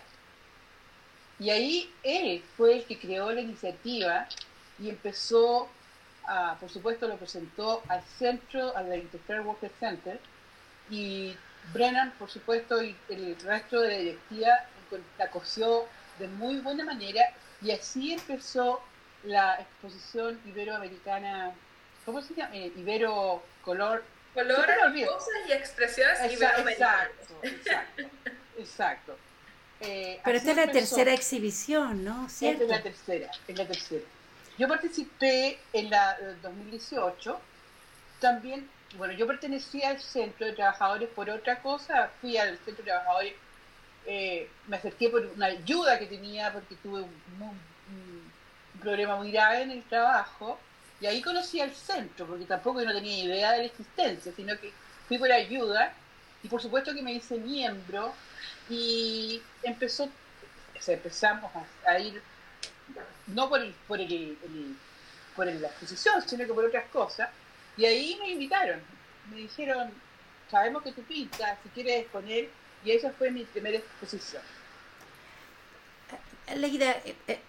Y 1.38 1.50
ahí 1.50 1.92
él 2.02 2.42
fue 2.56 2.78
el 2.78 2.84
que 2.84 2.98
creó 2.98 3.30
la 3.30 3.40
iniciativa 3.40 4.26
y 4.78 4.88
empezó 4.88 5.68
por 6.60 6.70
supuesto, 6.70 7.08
lo 7.08 7.16
presentó 7.16 7.82
al 7.88 8.02
centro, 8.18 8.76
al 8.76 8.94
Industrial 8.94 9.40
Worker 9.40 9.70
Center, 9.78 10.20
y 10.90 11.34
Brennan, 11.72 12.12
por 12.18 12.30
supuesto, 12.30 12.82
y 12.82 12.96
el 13.08 13.36
resto 13.40 13.80
de 13.80 13.88
la 13.88 13.98
directiva 13.98 14.64
la 15.18 15.30
coció 15.30 15.86
de 16.18 16.28
muy 16.28 16.58
buena 16.60 16.84
manera, 16.84 17.22
y 17.60 17.70
así 17.70 18.12
empezó 18.12 18.80
la 19.24 19.60
exposición 19.60 20.40
iberoamericana, 20.46 21.52
¿cómo 22.04 22.22
se 22.22 22.34
llama? 22.34 22.54
Eh, 22.54 22.72
Ibero 22.76 23.42
Color. 23.62 24.04
Colores, 24.34 24.76
cosas 25.08 25.34
y 25.48 25.52
expresiones 25.52 26.20
exacto, 26.20 26.68
exacto, 26.68 27.34
exacto, 27.42 28.02
exacto. 28.58 29.18
Eh, 29.80 30.20
Pero 30.24 30.38
esta 30.38 30.50
es 30.50 30.56
la 30.56 30.66
tercera 30.66 31.12
exhibición, 31.12 32.02
¿no? 32.04 32.26
Esta 32.26 32.48
es 32.48 32.68
la 32.68 32.82
tercera, 32.82 33.30
es 33.46 33.56
la 33.56 33.64
tercera. 33.64 34.04
Yo 34.58 34.66
participé 34.66 35.60
en 35.72 35.88
la 35.88 36.18
2018, 36.42 37.40
también, 38.18 38.68
bueno, 38.96 39.14
yo 39.14 39.24
pertenecía 39.24 39.90
al 39.90 40.00
Centro 40.00 40.46
de 40.46 40.52
Trabajadores 40.52 41.08
por 41.10 41.30
otra 41.30 41.62
cosa, 41.62 42.10
fui 42.20 42.36
al 42.36 42.58
Centro 42.58 42.84
de 42.84 42.90
Trabajadores, 42.90 43.34
eh, 44.04 44.50
me 44.66 44.76
acerqué 44.76 45.10
por 45.10 45.24
una 45.26 45.46
ayuda 45.46 45.96
que 46.00 46.06
tenía 46.06 46.52
porque 46.52 46.74
tuve 46.76 47.02
un, 47.02 47.68
problema 48.80 49.16
muy 49.16 49.32
grave 49.32 49.62
en 49.62 49.72
el 49.72 49.82
trabajo, 49.84 50.58
y 51.00 51.06
ahí 51.06 51.20
conocí 51.20 51.60
al 51.60 51.74
centro, 51.74 52.26
porque 52.26 52.44
tampoco 52.44 52.80
yo 52.80 52.86
no 52.86 52.92
tenía 52.92 53.24
idea 53.24 53.52
de 53.52 53.58
la 53.58 53.64
existencia, 53.64 54.32
sino 54.34 54.58
que 54.58 54.72
fui 55.06 55.18
por 55.18 55.30
ayuda, 55.30 55.92
y 56.42 56.48
por 56.48 56.62
supuesto 56.62 56.94
que 56.94 57.02
me 57.02 57.12
hice 57.12 57.38
miembro, 57.38 58.12
y 58.68 59.40
empezó, 59.62 60.04
o 60.04 60.80
sea, 60.80 60.94
empezamos 60.94 61.50
a 61.86 61.98
ir 61.98 62.22
no 63.28 63.48
por, 63.48 63.60
el, 63.60 63.74
por, 63.86 64.00
el, 64.00 64.36
por 65.36 65.46
la 65.46 65.68
exposición, 65.68 66.22
sino 66.26 66.46
que 66.46 66.52
por 66.52 66.64
otras 66.64 66.84
cosas. 66.90 67.28
Y 67.76 67.84
ahí 67.84 68.18
me 68.20 68.30
invitaron, 68.30 68.80
me 69.30 69.38
dijeron, 69.38 69.90
sabemos 70.50 70.82
que 70.82 70.92
tú 70.92 71.02
pintas, 71.02 71.58
si 71.62 71.68
quieres 71.70 72.02
exponer, 72.02 72.48
y 72.84 72.90
esa 72.90 73.10
fue 73.10 73.30
mi 73.30 73.44
primera 73.44 73.78
exposición. 73.78 74.42
Leida, 76.56 76.90
eh, 77.04 77.14
eh, 77.26 77.40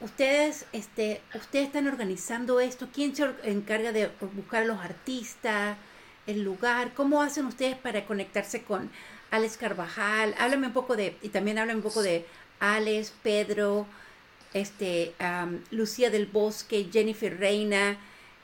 ustedes, 0.00 0.66
este, 0.72 1.20
ustedes 1.34 1.66
están 1.66 1.86
organizando 1.86 2.60
esto, 2.60 2.88
¿quién 2.92 3.14
se 3.14 3.30
encarga 3.44 3.92
de 3.92 4.10
buscar 4.34 4.62
a 4.62 4.66
los 4.66 4.80
artistas, 4.80 5.76
el 6.26 6.42
lugar? 6.42 6.94
¿Cómo 6.94 7.22
hacen 7.22 7.46
ustedes 7.46 7.76
para 7.76 8.06
conectarse 8.06 8.62
con 8.62 8.90
Alex 9.30 9.58
Carvajal? 9.58 10.34
Háblame 10.38 10.68
un 10.68 10.72
poco 10.72 10.96
de, 10.96 11.16
y 11.22 11.28
también 11.28 11.58
háblame 11.58 11.78
un 11.78 11.82
poco 11.82 12.02
de 12.02 12.26
Alex, 12.60 13.12
Pedro, 13.22 13.86
este, 14.54 15.14
Lucía 15.70 16.10
del 16.10 16.26
Bosque, 16.26 16.88
Jennifer 16.92 17.38
Reina, 17.38 17.98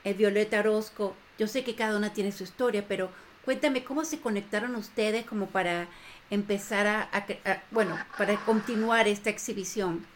eh, 0.04 0.12
Violeta 0.12 0.60
Orozco. 0.60 1.16
Yo 1.38 1.48
sé 1.48 1.64
que 1.64 1.74
cada 1.74 1.96
una 1.96 2.12
tiene 2.12 2.32
su 2.32 2.44
historia, 2.44 2.84
pero 2.86 3.10
cuéntame 3.44 3.84
cómo 3.84 4.04
se 4.04 4.20
conectaron 4.20 4.74
ustedes 4.76 5.24
como 5.24 5.48
para 5.48 5.88
empezar 6.30 6.86
a, 6.86 7.26
bueno, 7.70 7.98
para 8.16 8.36
continuar 8.44 9.08
esta 9.08 9.30
exhibición. 9.30 10.06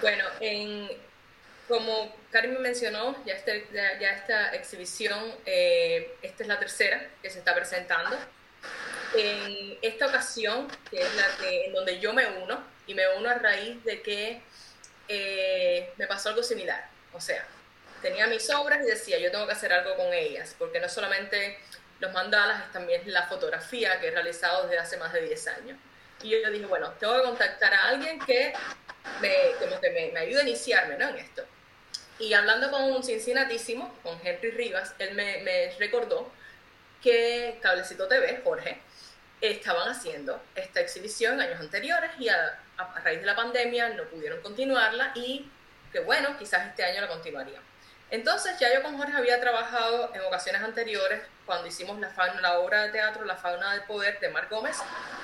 Bueno, 0.00 0.24
en, 0.40 0.88
como 1.68 2.14
Karim 2.30 2.58
mencionó, 2.58 3.16
ya, 3.24 3.34
este, 3.34 3.66
ya, 3.72 4.10
esta 4.10 4.54
exhibición, 4.54 5.20
eh, 5.46 6.16
esta 6.22 6.42
es 6.42 6.48
la 6.48 6.58
tercera 6.58 7.08
que 7.22 7.30
se 7.30 7.38
está 7.38 7.54
presentando. 7.54 8.16
En 9.16 9.78
esta 9.80 10.06
ocasión, 10.06 10.66
que 10.90 11.00
es 11.00 11.14
la 11.14 11.28
que, 11.38 11.66
en 11.66 11.72
donde 11.72 12.00
yo 12.00 12.12
me 12.12 12.26
uno, 12.42 12.73
y 12.86 12.94
me 12.94 13.08
uno 13.16 13.28
a 13.28 13.34
raíz 13.34 13.82
de 13.84 14.02
que 14.02 14.40
eh, 15.08 15.92
me 15.96 16.06
pasó 16.06 16.30
algo 16.30 16.42
similar. 16.42 16.88
O 17.12 17.20
sea, 17.20 17.46
tenía 18.02 18.26
mis 18.26 18.48
obras 18.50 18.80
y 18.82 18.86
decía, 18.86 19.18
yo 19.18 19.30
tengo 19.30 19.46
que 19.46 19.52
hacer 19.52 19.72
algo 19.72 19.96
con 19.96 20.12
ellas, 20.12 20.54
porque 20.58 20.80
no 20.80 20.88
solamente 20.88 21.58
los 22.00 22.12
mandalas, 22.12 22.64
es 22.64 22.72
también 22.72 23.02
la 23.06 23.26
fotografía 23.26 24.00
que 24.00 24.08
he 24.08 24.10
realizado 24.10 24.64
desde 24.64 24.78
hace 24.78 24.96
más 24.96 25.12
de 25.12 25.22
10 25.22 25.46
años. 25.48 25.78
Y 26.22 26.30
yo 26.30 26.50
dije, 26.50 26.66
bueno, 26.66 26.90
tengo 26.98 27.16
que 27.16 27.22
contactar 27.22 27.74
a 27.74 27.88
alguien 27.88 28.18
que 28.20 28.52
me, 29.20 29.34
que 29.58 29.90
me, 29.90 30.12
me 30.12 30.20
ayude 30.20 30.40
a 30.40 30.42
iniciarme 30.42 30.96
¿no? 30.96 31.08
en 31.08 31.16
esto. 31.16 31.44
Y 32.18 32.32
hablando 32.32 32.70
con 32.70 32.84
un 32.84 33.02
cincinatísimo, 33.02 33.92
con 34.02 34.18
Henry 34.24 34.50
Rivas, 34.52 34.94
él 34.98 35.14
me, 35.14 35.38
me 35.42 35.70
recordó 35.78 36.30
que 37.02 37.58
Cablecito 37.60 38.06
TV, 38.06 38.40
Jorge, 38.44 38.80
estaban 39.40 39.88
haciendo 39.88 40.40
esta 40.54 40.80
exhibición 40.80 41.40
años 41.40 41.60
anteriores 41.60 42.10
y 42.18 42.28
a, 42.28 42.58
raíz 42.76 43.20
de 43.20 43.26
la 43.26 43.36
pandemia 43.36 43.90
no 43.90 44.04
pudieron 44.04 44.40
continuarla 44.40 45.12
y 45.14 45.50
que 45.92 46.00
bueno, 46.00 46.36
quizás 46.38 46.66
este 46.66 46.84
año 46.84 47.00
la 47.00 47.08
continuarían. 47.08 47.62
Entonces 48.10 48.58
ya 48.58 48.72
yo 48.72 48.82
con 48.82 48.96
Jorge 48.96 49.16
había 49.16 49.40
trabajado 49.40 50.12
en 50.14 50.20
ocasiones 50.22 50.62
anteriores 50.62 51.22
cuando 51.46 51.66
hicimos 51.66 51.98
la, 51.98 52.10
fauna, 52.10 52.40
la 52.40 52.58
obra 52.58 52.84
de 52.84 52.92
teatro 52.92 53.24
La 53.24 53.36
fauna 53.36 53.72
del 53.72 53.82
poder 53.82 54.18
de 54.20 54.28
Marc 54.28 54.50
Gómez 54.50 54.76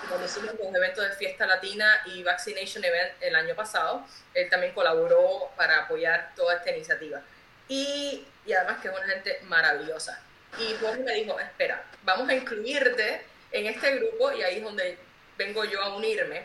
y 0.02 0.07
cuando 0.09 0.26
hicimos 0.26 0.54
los 0.54 0.75
eventos 0.75 1.09
de 1.09 1.14
fiesta 1.16 1.47
latina 1.47 2.00
y 2.07 2.23
vaccination 2.23 2.85
event 2.85 3.12
el 3.21 3.35
año 3.37 3.54
pasado, 3.54 4.04
él 4.35 4.49
también 4.49 4.73
colaboró 4.73 5.50
para 5.57 5.85
apoyar 5.85 6.33
toda 6.35 6.57
esta 6.57 6.71
iniciativa. 6.71 7.21
Y, 7.69 8.26
y 8.45 8.52
además 8.52 8.80
que 8.80 8.88
es 8.88 8.95
una 8.95 9.07
gente 9.07 9.38
maravillosa. 9.45 10.21
Y 10.59 10.75
Jorge 10.80 11.02
me 11.02 11.14
dijo, 11.14 11.38
espera, 11.38 11.85
vamos 12.02 12.28
a 12.28 12.35
incluirte 12.35 13.25
en 13.52 13.66
este 13.66 13.97
grupo 13.97 14.33
y 14.33 14.42
ahí 14.42 14.57
es 14.57 14.64
donde 14.64 14.99
vengo 15.40 15.64
yo 15.64 15.82
a 15.82 15.97
unirme. 15.97 16.44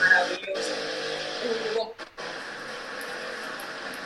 Maravilloso. 0.00 0.74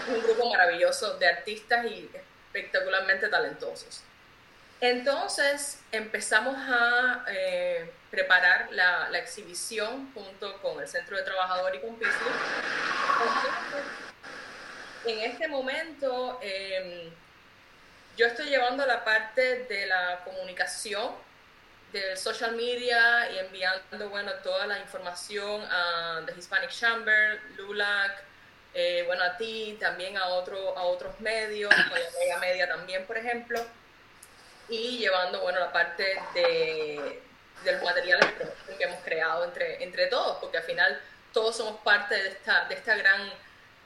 Un 0.08 0.22
grupo, 0.22 0.50
maravilloso 0.50 1.16
de 1.16 1.26
artistas 1.26 1.86
y 1.86 2.10
espectacularmente 2.48 3.28
talentosos. 3.28 4.02
Entonces 4.78 5.78
empezamos 5.90 6.54
a 6.58 7.24
eh, 7.28 7.90
preparar 8.10 8.68
la, 8.72 9.08
exhibición 9.18 10.12
junto 10.12 10.60
con 10.60 10.78
el 10.78 10.86
Centro 10.86 11.16
de 11.16 11.22
Trabajador 11.22 11.74
y 11.74 11.80
con 11.80 11.94
Pisli. 11.96 12.12
En 15.06 15.30
este 15.30 15.48
momento 15.48 16.38
em, 16.42 17.10
yo 18.18 18.26
estoy 18.26 18.50
llevando 18.50 18.84
la 18.84 19.02
parte 19.02 19.64
de 19.64 19.86
la 19.86 20.20
comunicación 20.24 21.12
del 21.92 22.16
social 22.16 22.56
media 22.56 23.30
y 23.30 23.38
enviando 23.38 24.08
bueno, 24.08 24.32
toda 24.42 24.66
la 24.66 24.78
información 24.78 25.62
a 25.70 26.22
The 26.26 26.34
Hispanic 26.38 26.70
Chamber, 26.70 27.40
LULAC, 27.56 28.24
eh, 28.74 29.02
bueno, 29.06 29.22
a 29.22 29.36
ti, 29.36 29.76
también 29.78 30.16
a, 30.16 30.28
otro, 30.28 30.76
a 30.76 30.82
otros 30.84 31.20
medios, 31.20 31.72
a 31.72 31.76
la 31.76 32.10
Mega 32.18 32.38
Media 32.38 32.68
también, 32.68 33.06
por 33.06 33.18
ejemplo, 33.18 33.60
y 34.68 34.98
llevando 34.98 35.40
bueno, 35.42 35.60
la 35.60 35.70
parte 35.70 36.18
de, 36.34 37.20
de 37.64 37.72
los 37.72 37.82
materiales 37.82 38.26
que 38.78 38.84
hemos 38.84 39.00
creado 39.04 39.44
entre, 39.44 39.82
entre 39.84 40.06
todos, 40.06 40.38
porque 40.38 40.58
al 40.58 40.64
final 40.64 41.00
todos 41.32 41.56
somos 41.56 41.80
parte 41.82 42.14
de 42.14 42.28
esta, 42.28 42.64
de 42.66 42.74
esta 42.74 42.96
gran 42.96 43.30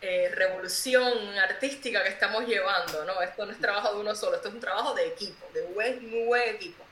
eh, 0.00 0.30
revolución 0.34 1.36
artística 1.38 2.02
que 2.02 2.10
estamos 2.10 2.46
llevando, 2.46 3.04
¿no? 3.04 3.20
Esto 3.22 3.46
no 3.46 3.52
es 3.52 3.60
trabajo 3.60 3.94
de 3.94 4.00
uno 4.00 4.14
solo, 4.14 4.36
esto 4.36 4.48
es 4.48 4.54
un 4.54 4.60
trabajo 4.60 4.94
de 4.94 5.08
equipo, 5.08 5.46
de 5.52 5.62
buen, 5.62 6.08
muy 6.08 6.26
buen 6.26 6.54
equipo. 6.54 6.85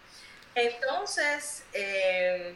Entonces, 0.55 1.65
eh, 1.73 2.55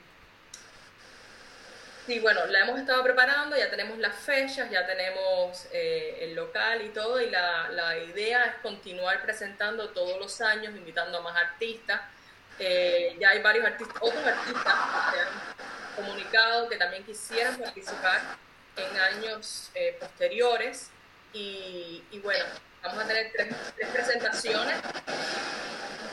sí, 2.06 2.20
bueno, 2.20 2.46
la 2.46 2.60
hemos 2.60 2.78
estado 2.78 3.02
preparando, 3.02 3.56
ya 3.56 3.68
tenemos 3.70 3.98
las 3.98 4.14
fechas, 4.14 4.70
ya 4.70 4.86
tenemos 4.86 5.66
eh, 5.72 6.18
el 6.20 6.34
local 6.34 6.82
y 6.82 6.90
todo, 6.90 7.20
y 7.20 7.28
la, 7.28 7.68
la, 7.70 7.98
idea 7.98 8.44
es 8.44 8.54
continuar 8.62 9.20
presentando 9.22 9.90
todos 9.90 10.18
los 10.18 10.40
años, 10.40 10.76
invitando 10.76 11.18
a 11.18 11.22
más 11.22 11.36
artistas. 11.36 12.00
Eh, 12.60 13.16
ya 13.20 13.30
hay 13.30 13.42
varios 13.42 13.66
artistas, 13.66 13.96
otros 14.00 14.24
artistas 14.24 14.74
que 15.12 15.20
han 15.20 15.96
comunicado 15.96 16.68
que 16.68 16.76
también 16.76 17.04
quisieran 17.04 17.58
participar 17.58 18.20
en 18.76 18.96
años 18.96 19.72
posteriores. 20.00 20.90
Y, 21.32 22.04
y, 22.10 22.18
bueno, 22.20 22.44
vamos 22.82 23.04
a 23.04 23.06
tener 23.06 23.30
tres, 23.32 23.54
tres 23.76 23.88
presentaciones 23.90 24.76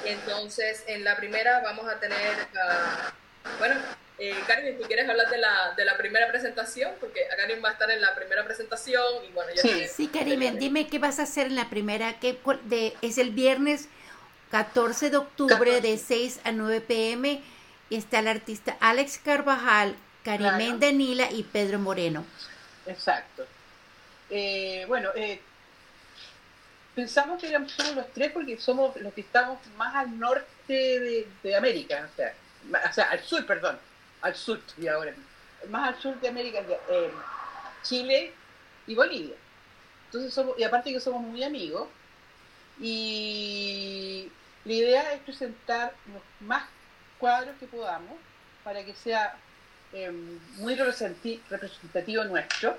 entonces, 0.05 0.83
en 0.87 1.03
la 1.03 1.17
primera 1.17 1.61
vamos 1.61 1.87
a 1.87 1.99
tener, 1.99 2.17
uh, 2.17 3.57
bueno, 3.59 3.75
eh, 4.17 4.35
Karin, 4.47 4.77
¿tú 4.77 4.83
quieres 4.83 5.09
hablar 5.09 5.29
de 5.29 5.37
la, 5.37 5.73
de 5.75 5.83
la 5.83 5.97
primera 5.97 6.27
presentación? 6.29 6.93
Porque 6.99 7.21
Karin 7.35 7.63
va 7.63 7.69
a 7.69 7.71
estar 7.73 7.89
en 7.89 8.01
la 8.01 8.15
primera 8.15 8.45
presentación 8.45 9.03
y 9.27 9.31
bueno, 9.33 9.51
ya 9.53 9.61
Sí, 9.61 9.87
sí 9.93 10.07
Karim, 10.07 10.57
dime 10.57 10.87
qué 10.87 10.99
vas 10.99 11.19
a 11.19 11.23
hacer 11.23 11.47
en 11.47 11.55
la 11.55 11.69
primera, 11.69 12.19
que 12.19 12.39
de, 12.65 12.95
es 13.01 13.17
el 13.17 13.31
viernes 13.31 13.89
14 14.51 15.09
de 15.09 15.17
octubre 15.17 15.81
de 15.81 15.97
6 15.97 16.41
a 16.43 16.51
9 16.51 16.81
pm 16.81 17.41
y 17.89 17.95
está 17.95 18.19
el 18.19 18.27
artista 18.27 18.77
Alex 18.79 19.17
Carvajal, 19.17 19.95
Karimén 20.23 20.79
Danila 20.79 21.31
y 21.31 21.43
Pedro 21.43 21.79
Moreno. 21.79 22.25
Exacto. 22.85 23.45
Eh, 24.29 24.85
bueno, 24.87 25.09
eh, 25.15 25.41
pensamos 26.95 27.39
que 27.39 27.49
éramos 27.49 27.71
solo 27.71 27.93
los 27.93 28.11
tres 28.13 28.31
porque 28.31 28.57
somos 28.57 28.95
los 28.97 29.13
que 29.13 29.21
estamos 29.21 29.59
más 29.77 29.93
al 29.95 30.17
norte 30.17 31.27
de, 31.43 31.55
América, 31.55 32.09
o 32.11 32.15
sea, 32.15 32.33
o 32.89 32.93
sea, 32.93 33.09
al 33.11 33.21
sur, 33.23 33.45
perdón, 33.45 33.77
al 34.21 34.35
sur 34.35 34.59
y 34.77 34.87
ahora, 34.87 35.13
más 35.69 35.89
al 35.89 36.01
sur 36.01 36.19
de 36.19 36.27
América, 36.27 36.63
eh, 36.89 37.11
Chile 37.83 38.33
y 38.87 38.95
Bolivia. 38.95 39.35
Entonces 40.05 40.33
somos, 40.33 40.57
y 40.57 40.63
aparte 40.63 40.91
que 40.91 40.99
somos 40.99 41.21
muy 41.21 41.43
amigos, 41.43 41.87
y 42.79 44.31
la 44.63 44.73
idea 44.73 45.13
es 45.13 45.21
presentar 45.21 45.93
los 46.13 46.21
más 46.47 46.63
cuadros 47.19 47.55
que 47.59 47.67
podamos 47.67 48.13
para 48.63 48.83
que 48.83 48.93
sea 48.95 49.37
eh, 49.93 50.11
muy 50.57 50.75
representativo 50.75 52.23
nuestro. 52.23 52.77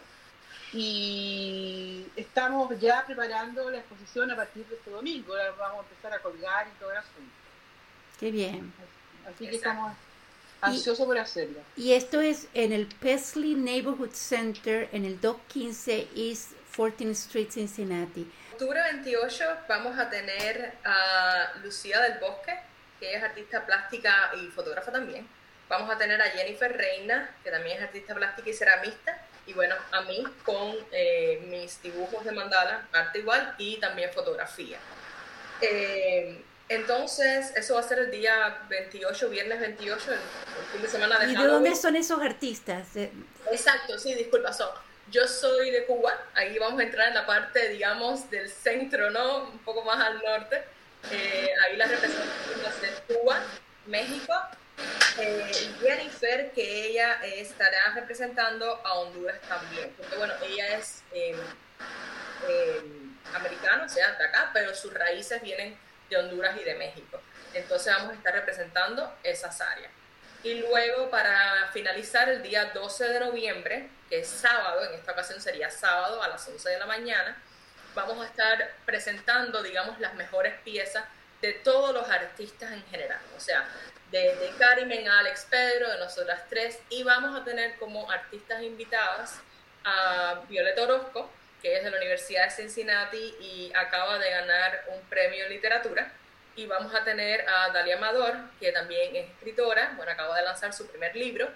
Y 0.73 2.06
estamos 2.16 2.78
ya 2.80 3.04
preparando 3.06 3.70
la 3.70 3.78
exposición 3.78 4.30
a 4.30 4.37
partir 4.37 4.66
de 4.66 4.75
este 4.76 4.90
domingo. 4.90 5.32
Ahora 5.32 5.52
vamos 5.52 5.85
a 5.85 5.88
empezar 5.88 6.12
a 6.12 6.18
colgar 6.20 6.66
y 6.66 6.78
todo 6.78 6.90
el 6.90 6.96
asunto. 6.99 7.32
Qué 8.18 8.30
bien. 8.30 8.73
Así 9.26 9.49
que 9.49 9.56
estamos 9.56 9.92
ansiosos 10.61 11.06
por 11.06 11.18
hacerlo. 11.18 11.61
Y 11.76 11.92
esto 11.92 12.20
es 12.20 12.49
en 12.54 12.73
el 12.73 12.87
Pesley 12.87 13.54
Neighborhood 13.54 14.12
Center 14.12 14.88
en 14.92 15.04
el 15.04 15.20
Dock 15.20 15.40
15 15.49 16.08
East 16.16 16.52
14th 16.76 17.11
Street, 17.11 17.50
Cincinnati. 17.50 18.30
Octubre 18.52 18.80
28 18.80 19.44
vamos 19.68 19.99
a 19.99 20.08
tener 20.08 20.75
a 20.85 21.52
Lucía 21.62 22.00
del 22.00 22.18
Bosque, 22.18 22.58
que 22.99 23.14
es 23.14 23.23
artista 23.23 23.64
plástica 23.66 24.32
y 24.40 24.46
fotógrafa 24.49 24.92
también. 24.92 25.28
Vamos 25.68 25.90
a 25.90 25.99
tener 25.99 26.20
a 26.23 26.26
Jennifer 26.26 26.75
Reina, 26.75 27.35
que 27.42 27.50
también 27.50 27.78
es 27.78 27.82
artista 27.82 28.14
plástica 28.14 28.49
y 28.49 28.54
ceramista. 28.54 29.20
Y 29.46 29.52
bueno, 29.52 29.76
a 29.92 30.02
mí 30.02 30.24
con 30.44 30.74
eh, 30.90 31.40
mis 31.48 31.80
dibujos 31.82 32.24
de 32.24 32.32
mandala, 32.32 32.88
arte 32.92 33.20
igual 33.20 33.54
y 33.58 33.76
también 33.76 34.10
fotografía. 34.12 34.78
Eh, 35.60 36.42
entonces, 36.68 37.52
eso 37.54 37.74
va 37.74 37.80
a 37.80 37.82
ser 37.84 38.00
el 38.00 38.10
día 38.10 38.62
28, 38.68 39.30
viernes 39.30 39.60
28, 39.60 40.12
el, 40.12 40.18
fin 40.72 40.82
de 40.82 40.88
semana 40.88 41.18
de 41.20 41.32
¿Y 41.32 41.36
de 41.36 41.46
dónde 41.46 41.76
son 41.76 41.94
esos 41.94 42.20
artistas? 42.20 42.88
Exacto, 43.52 43.98
sí, 43.98 44.14
disculpa, 44.14 44.52
son. 44.52 44.70
Yo 45.12 45.28
soy 45.28 45.70
de 45.70 45.84
Cuba, 45.84 46.12
ahí 46.34 46.58
vamos 46.58 46.80
a 46.80 46.82
entrar 46.82 47.08
en 47.08 47.14
la 47.14 47.24
parte, 47.24 47.68
digamos, 47.68 48.28
del 48.30 48.50
centro, 48.50 49.10
¿no? 49.10 49.44
Un 49.44 49.58
poco 49.60 49.84
más 49.84 50.04
al 50.04 50.20
norte. 50.20 50.64
Eh, 51.12 51.48
ahí 51.64 51.76
la 51.76 51.86
representación 51.86 52.60
va 52.64 52.68
a 52.68 52.72
ser 52.72 53.02
Cuba, 53.06 53.40
México, 53.86 54.32
eh, 55.18 55.75
Jennifer, 55.80 56.52
que 56.52 56.87
ella 56.87 57.21
estará 57.25 57.92
representando 57.95 58.80
a 58.85 58.95
Honduras 58.95 59.40
también, 59.49 59.92
porque 59.97 60.16
bueno, 60.16 60.35
ella 60.42 60.76
es 60.76 61.02
eh, 61.12 61.37
americana, 63.35 63.85
o 63.85 63.88
sea, 63.88 64.12
de 64.12 64.25
acá, 64.25 64.50
pero 64.52 64.75
sus 64.75 64.92
raíces 64.92 65.40
vienen 65.42 65.76
de 66.11 66.16
Honduras 66.16 66.56
y 66.61 66.64
de 66.64 66.75
México. 66.75 67.21
Entonces 67.54 67.95
vamos 67.95 68.12
a 68.12 68.14
estar 68.14 68.35
representando 68.35 69.16
esas 69.23 69.61
áreas. 69.61 69.90
Y 70.42 70.61
luego 70.61 71.11
para 71.11 71.71
finalizar 71.73 72.28
el 72.28 72.42
día 72.42 72.66
12 72.66 73.09
de 73.09 73.21
noviembre, 73.21 73.88
que 74.09 74.21
es 74.21 74.28
sábado, 74.28 74.85
en 74.85 74.95
esta 74.95 75.12
ocasión 75.12 75.40
sería 75.40 75.71
sábado 75.71 76.23
a 76.23 76.28
las 76.28 76.47
11 76.47 76.68
de 76.68 76.78
la 76.78 76.87
mañana, 76.87 77.37
vamos 77.95 78.25
a 78.25 78.28
estar 78.28 78.71
presentando, 78.85 79.62
digamos, 79.62 79.99
las 79.99 80.14
mejores 80.14 80.54
piezas 80.61 81.04
de 81.40 81.54
todos 81.54 81.92
los 81.92 82.09
artistas 82.09 82.73
en 82.73 82.85
general. 82.87 83.18
O 83.37 83.40
sea, 83.40 83.66
de, 84.10 84.36
de 84.36 84.50
Carmen 84.58 85.08
a 85.08 85.20
Alex 85.20 85.46
Pedro, 85.50 85.90
de 85.90 85.98
nosotras 85.98 86.42
tres, 86.48 86.78
y 86.90 87.02
vamos 87.02 87.38
a 87.38 87.44
tener 87.44 87.76
como 87.78 88.10
artistas 88.10 88.62
invitadas 88.62 89.40
a 89.84 90.42
Violeta 90.48 90.82
Orozco, 90.82 91.30
que 91.62 91.76
es 91.76 91.84
de 91.84 91.90
la 91.90 91.96
Universidad 91.96 92.44
de 92.44 92.50
Cincinnati 92.50 93.34
y 93.40 93.72
acaba 93.75 94.18
de 94.18 94.30
ganar 94.30 94.84
un 94.94 95.00
premio 95.08 95.44
en 95.44 95.50
literatura. 95.50 96.12
Y 96.54 96.66
vamos 96.66 96.94
a 96.94 97.04
tener 97.04 97.46
a 97.48 97.70
Dalia 97.70 97.96
Amador, 97.96 98.34
que 98.58 98.72
también 98.72 99.14
es 99.14 99.30
escritora, 99.30 99.92
bueno, 99.96 100.12
acaba 100.12 100.36
de 100.36 100.42
lanzar 100.42 100.72
su 100.72 100.86
primer 100.86 101.14
libro 101.14 101.50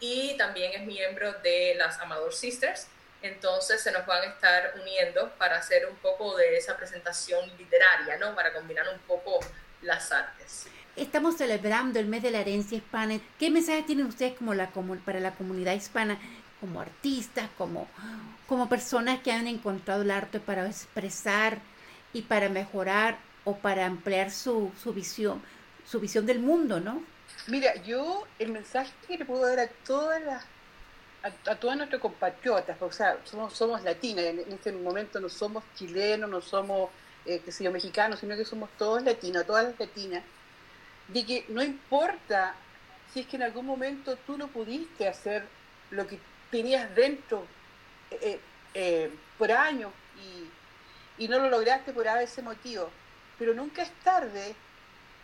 y 0.00 0.36
también 0.36 0.72
es 0.72 0.82
miembro 0.82 1.32
de 1.34 1.74
las 1.76 1.98
Amador 2.00 2.32
Sisters. 2.32 2.88
Entonces 3.22 3.82
se 3.82 3.92
nos 3.92 4.06
van 4.06 4.22
a 4.22 4.26
estar 4.26 4.74
uniendo 4.80 5.30
para 5.38 5.56
hacer 5.56 5.86
un 5.86 5.96
poco 5.96 6.36
de 6.36 6.56
esa 6.56 6.76
presentación 6.76 7.50
literaria, 7.56 8.16
¿no? 8.18 8.34
Para 8.34 8.52
combinar 8.52 8.88
un 8.88 8.98
poco 9.00 9.40
las 9.82 10.12
artes. 10.12 10.68
Estamos 10.96 11.36
celebrando 11.36 11.98
el 11.98 12.06
mes 12.06 12.22
de 12.22 12.30
la 12.30 12.40
herencia 12.40 12.78
hispana. 12.78 13.20
¿Qué 13.38 13.50
mensaje 13.50 13.82
tienen 13.82 14.06
ustedes 14.06 14.36
como 14.36 14.54
la, 14.54 14.70
para 15.04 15.20
la 15.20 15.34
comunidad 15.34 15.74
hispana, 15.74 16.18
como 16.60 16.80
artistas, 16.80 17.50
como 17.58 17.86
como 18.46 18.68
personas 18.68 19.20
que 19.20 19.32
han 19.32 19.46
encontrado 19.46 20.02
el 20.02 20.10
arte 20.10 20.40
para 20.40 20.66
expresar 20.66 21.58
y 22.12 22.22
para 22.22 22.48
mejorar 22.48 23.18
o 23.44 23.56
para 23.56 23.86
ampliar 23.86 24.30
su, 24.30 24.72
su 24.82 24.92
visión, 24.92 25.42
su 25.84 26.00
visión 26.00 26.26
del 26.26 26.40
mundo, 26.40 26.80
¿no? 26.80 27.02
Mira, 27.48 27.74
yo 27.82 28.26
el 28.38 28.52
mensaje 28.52 28.92
que 29.06 29.18
le 29.18 29.24
puedo 29.24 29.46
dar 29.46 29.60
a 29.60 29.68
todas 29.68 30.22
las 30.22 30.44
a, 31.22 31.56
todas 31.56 31.76
nuestras 31.76 32.00
compatriotas, 32.00 32.80
o 32.80 32.92
sea, 32.92 33.18
somos, 33.24 33.52
somos 33.52 33.82
latinas, 33.82 34.26
en, 34.26 34.52
este 34.52 34.70
momento 34.70 35.18
no 35.18 35.28
somos 35.28 35.64
chilenos, 35.74 36.30
no 36.30 36.40
somos, 36.40 36.88
eh, 37.24 37.42
qué 37.44 37.50
sé 37.50 37.68
mexicanos, 37.68 38.20
sino 38.20 38.36
que 38.36 38.44
somos 38.44 38.70
todos 38.78 39.02
latinos, 39.02 39.44
todas 39.44 39.64
las 39.64 39.80
latinas, 39.80 40.22
de 41.08 41.24
que 41.24 41.44
no 41.48 41.62
importa 41.62 42.54
si 43.12 43.20
es 43.20 43.26
que 43.26 43.36
en 43.36 43.42
algún 43.42 43.66
momento 43.66 44.16
tú 44.26 44.36
no 44.36 44.48
pudiste 44.48 45.08
hacer 45.08 45.44
lo 45.90 46.06
que 46.06 46.18
tenías 46.50 46.94
dentro 46.94 47.46
eh, 48.10 48.40
eh, 48.74 49.10
por 49.38 49.52
años 49.52 49.92
y, 51.18 51.24
y, 51.24 51.28
no 51.28 51.38
lo 51.38 51.48
lograste 51.50 51.92
por 51.92 52.06
ese 52.06 52.42
motivo. 52.42 52.90
Pero 53.38 53.54
nunca 53.54 53.82
es 53.82 53.92
tarde 54.02 54.54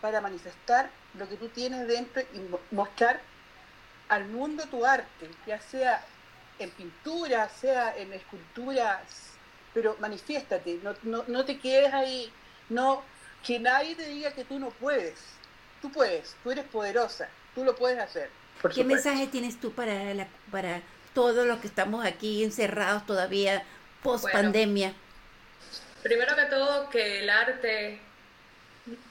para 0.00 0.20
manifestar 0.20 0.90
lo 1.18 1.28
que 1.28 1.36
tú 1.36 1.48
tienes 1.48 1.86
dentro 1.86 2.22
y 2.22 2.74
mostrar 2.74 3.20
al 4.08 4.26
mundo 4.26 4.64
tu 4.66 4.84
arte, 4.84 5.30
ya 5.46 5.60
sea 5.60 6.04
en 6.58 6.70
pintura, 6.70 7.48
sea 7.48 7.96
en 7.96 8.12
esculturas, 8.12 9.32
pero 9.72 9.96
manifiéstate, 10.00 10.80
no, 10.82 10.94
no, 11.02 11.24
no 11.28 11.44
te 11.44 11.58
quedes 11.58 11.92
ahí, 11.94 12.30
no 12.68 13.02
que 13.42 13.58
nadie 13.58 13.94
te 13.94 14.06
diga 14.06 14.32
que 14.32 14.44
tú 14.44 14.58
no 14.58 14.70
puedes. 14.70 15.18
Tú 15.82 15.92
puedes, 15.92 16.34
tú 16.42 16.50
eres 16.50 16.64
poderosa, 16.64 17.28
tú 17.54 17.64
lo 17.64 17.76
puedes 17.76 17.98
hacer. 17.98 18.30
¿Qué 18.74 18.84
mensaje 18.84 19.26
tienes 19.26 19.60
tú 19.60 19.72
para, 19.72 20.14
la, 20.14 20.28
para 20.50 20.80
todo 21.12 21.44
lo 21.44 21.60
que 21.60 21.66
estamos 21.66 22.06
aquí 22.06 22.44
encerrados 22.44 23.04
todavía 23.04 23.64
post 24.02 24.30
pandemia? 24.30 24.94
primero 26.02 26.34
que 26.34 26.44
todo, 26.44 26.90
que 26.90 27.20
el 27.20 27.30
arte, 27.30 28.00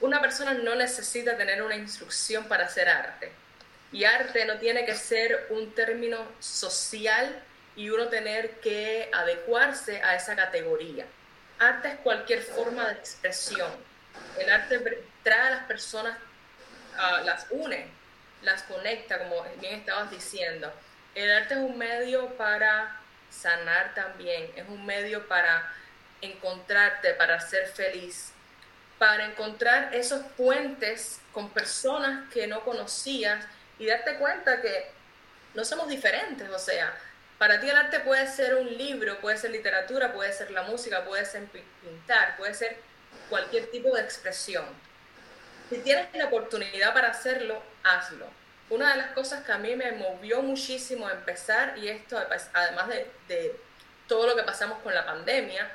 una 0.00 0.20
persona 0.20 0.54
no 0.54 0.74
necesita 0.74 1.36
tener 1.36 1.62
una 1.62 1.76
instrucción 1.76 2.44
para 2.44 2.66
hacer 2.66 2.88
arte. 2.88 3.32
Y 3.90 4.04
arte 4.04 4.44
no 4.44 4.58
tiene 4.58 4.84
que 4.84 4.94
ser 4.94 5.46
un 5.50 5.74
término 5.74 6.18
social 6.38 7.42
y 7.76 7.90
uno 7.90 8.08
tener 8.08 8.60
que 8.60 9.10
adecuarse 9.12 10.02
a 10.02 10.14
esa 10.14 10.36
categoría. 10.36 11.06
Arte 11.58 11.88
es 11.88 11.94
cualquier 11.96 12.42
forma 12.42 12.86
de 12.88 12.94
expresión. 12.94 13.70
El 14.38 14.50
arte 14.50 15.04
trae 15.22 15.48
a 15.48 15.50
las 15.50 15.64
personas, 15.64 16.16
las 17.24 17.46
une, 17.50 17.86
las 18.42 18.62
conecta, 18.64 19.18
como 19.18 19.42
bien 19.60 19.80
estabas 19.80 20.10
diciendo. 20.10 20.72
El 21.14 21.30
arte 21.30 21.54
es 21.54 21.60
un 21.60 21.76
medio 21.76 22.36
para 22.36 22.96
sanar 23.30 23.94
también, 23.94 24.50
es 24.56 24.68
un 24.68 24.84
medio 24.84 25.26
para 25.28 25.72
encontrarte, 26.20 27.14
para 27.14 27.40
ser 27.40 27.66
feliz, 27.68 28.32
para 28.98 29.26
encontrar 29.26 29.94
esos 29.94 30.22
puentes 30.36 31.20
con 31.32 31.50
personas 31.50 32.30
que 32.32 32.46
no 32.46 32.60
conocías 32.64 33.44
y 33.78 33.86
darte 33.86 34.16
cuenta 34.16 34.60
que 34.60 34.90
no 35.54 35.64
somos 35.64 35.88
diferentes, 35.88 36.48
o 36.48 36.58
sea, 36.58 36.94
para 37.38 37.60
ti 37.60 37.68
el 37.68 37.76
arte 37.76 37.98
puede 38.00 38.26
ser 38.28 38.54
un 38.54 38.78
libro, 38.78 39.18
puede 39.20 39.36
ser 39.36 39.50
literatura, 39.50 40.12
puede 40.12 40.32
ser 40.32 40.52
la 40.52 40.62
música, 40.62 41.04
puede 41.04 41.24
ser 41.26 41.44
pintar, 41.82 42.36
puede 42.36 42.54
ser 42.54 42.76
cualquier 43.28 43.68
tipo 43.70 43.94
de 43.96 44.02
expresión. 44.02 44.64
Si 45.72 45.78
tienes 45.78 46.06
la 46.14 46.26
oportunidad 46.26 46.92
para 46.92 47.08
hacerlo, 47.08 47.62
hazlo 47.82 48.42
una 48.72 48.92
de 48.92 48.96
las 48.96 49.10
cosas 49.10 49.44
que 49.44 49.52
a 49.52 49.58
mí 49.58 49.76
me 49.76 49.92
movió 49.92 50.40
muchísimo 50.40 51.06
a 51.06 51.12
empezar, 51.12 51.76
y 51.76 51.88
esto 51.88 52.18
además 52.54 52.88
de, 53.28 53.54
todo 54.08 54.26
lo 54.26 54.34
que 54.34 54.42
pasamos 54.42 54.78
con 54.78 54.94
la 54.94 55.04
pandemia, 55.04 55.70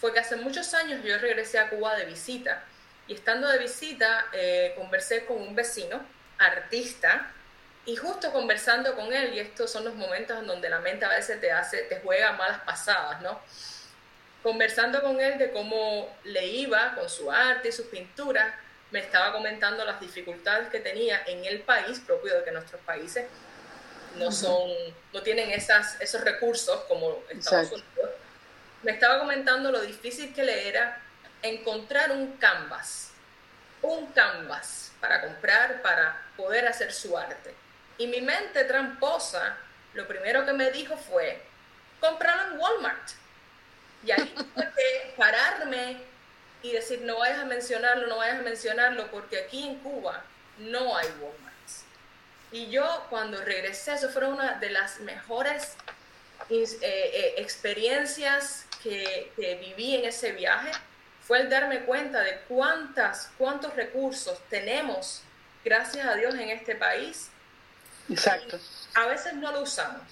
fue 0.00 0.12
que 0.12 0.20
hace 0.20 0.36
muchos 0.36 0.72
años 0.74 1.02
yo 1.02 1.18
regresé 1.18 1.58
a 1.58 1.68
Cuba 1.68 1.96
de 1.96 2.04
visita. 2.04 2.62
Y 3.08 3.14
estando 3.14 3.48
de 3.48 3.58
visita, 3.58 4.26
eh, 4.32 4.72
conversé 4.76 5.24
con 5.26 5.38
un 5.38 5.54
vecino, 5.54 6.00
artista, 6.38 7.28
y 7.86 7.96
justo 7.96 8.32
conversando 8.32 8.94
con 8.94 9.12
él, 9.12 9.34
y 9.34 9.40
estos 9.40 9.72
son 9.72 9.84
los 9.84 9.94
momentos 9.94 10.38
en 10.38 10.46
donde 10.46 10.68
la 10.68 10.78
mente 10.78 11.04
a 11.04 11.08
veces 11.08 11.40
te 11.40 11.50
hace, 11.50 11.78
te 11.82 12.00
juega 12.00 12.32
malas 12.32 12.60
pasadas, 12.60 13.20
¿no? 13.20 13.40
Conversando 14.44 15.02
con 15.02 15.20
él 15.20 15.38
de 15.38 15.50
cómo 15.50 16.16
le 16.22 16.46
iba 16.46 16.94
con 16.94 17.08
su 17.08 17.32
arte 17.32 17.68
y 17.68 17.72
sus 17.72 17.86
pinturas, 17.86 18.54
me 18.90 19.00
estaba 19.00 19.32
comentando 19.32 19.84
las 19.84 20.00
dificultades 20.00 20.68
que 20.68 20.80
tenía 20.80 21.22
en 21.26 21.44
el 21.44 21.60
país 21.60 22.00
propio 22.00 22.34
de 22.36 22.44
que 22.44 22.52
nuestros 22.52 22.80
países 22.82 23.26
no 24.16 24.32
son, 24.32 24.70
no 25.12 25.22
tienen 25.22 25.50
esas, 25.50 26.00
esos 26.00 26.22
recursos 26.22 26.80
como 26.88 27.22
Estados 27.28 27.72
Unidos. 27.72 28.10
Me 28.82 28.92
estaba 28.92 29.18
comentando 29.18 29.70
lo 29.70 29.80
difícil 29.80 30.34
que 30.34 30.42
le 30.42 30.68
era 30.68 31.00
encontrar 31.42 32.12
un 32.12 32.32
canvas, 32.38 33.10
un 33.82 34.06
canvas 34.12 34.92
para 35.00 35.20
comprar, 35.20 35.82
para 35.82 36.22
poder 36.36 36.66
hacer 36.66 36.92
su 36.92 37.16
arte. 37.16 37.54
Y 37.98 38.06
mi 38.06 38.20
mente 38.20 38.64
tramposa, 38.64 39.56
lo 39.94 40.06
primero 40.06 40.44
que 40.46 40.52
me 40.52 40.70
dijo 40.70 40.96
fue, 40.96 41.42
cómpralo 42.00 42.52
en 42.52 42.60
Walmart. 42.60 43.10
Y 44.04 44.12
ahí 44.12 44.34
tuve 44.34 44.72
que 44.76 45.14
pararme 45.16 45.98
y 46.62 46.72
decir, 46.72 47.02
no 47.02 47.18
vayas 47.18 47.38
a 47.40 47.44
mencionarlo, 47.44 48.06
no 48.06 48.16
vayas 48.16 48.40
a 48.40 48.42
mencionarlo, 48.42 49.10
porque 49.10 49.38
aquí 49.38 49.66
en 49.66 49.76
Cuba 49.76 50.24
no 50.58 50.96
hay 50.96 51.06
Walmarts. 51.20 51.84
Y 52.50 52.68
yo 52.70 53.06
cuando 53.10 53.40
regresé, 53.44 53.94
eso 53.94 54.08
fue 54.08 54.26
una 54.26 54.54
de 54.54 54.70
las 54.70 55.00
mejores 55.00 55.76
eh, 56.50 56.66
eh, 56.82 57.34
experiencias 57.38 58.64
que, 58.82 59.32
que, 59.36 59.56
viví 59.56 59.96
en 59.96 60.06
ese 60.06 60.32
viaje, 60.32 60.70
fue 61.20 61.40
el 61.40 61.50
darme 61.50 61.80
cuenta 61.80 62.20
de 62.20 62.40
cuántas, 62.48 63.30
cuántos 63.36 63.74
recursos 63.76 64.38
tenemos, 64.48 65.22
gracias 65.64 66.06
a 66.06 66.14
Dios, 66.14 66.34
en 66.34 66.48
este 66.48 66.74
país. 66.74 67.28
Exacto. 68.08 68.58
A 68.94 69.06
veces 69.06 69.34
no 69.34 69.52
lo 69.52 69.62
usamos 69.62 70.02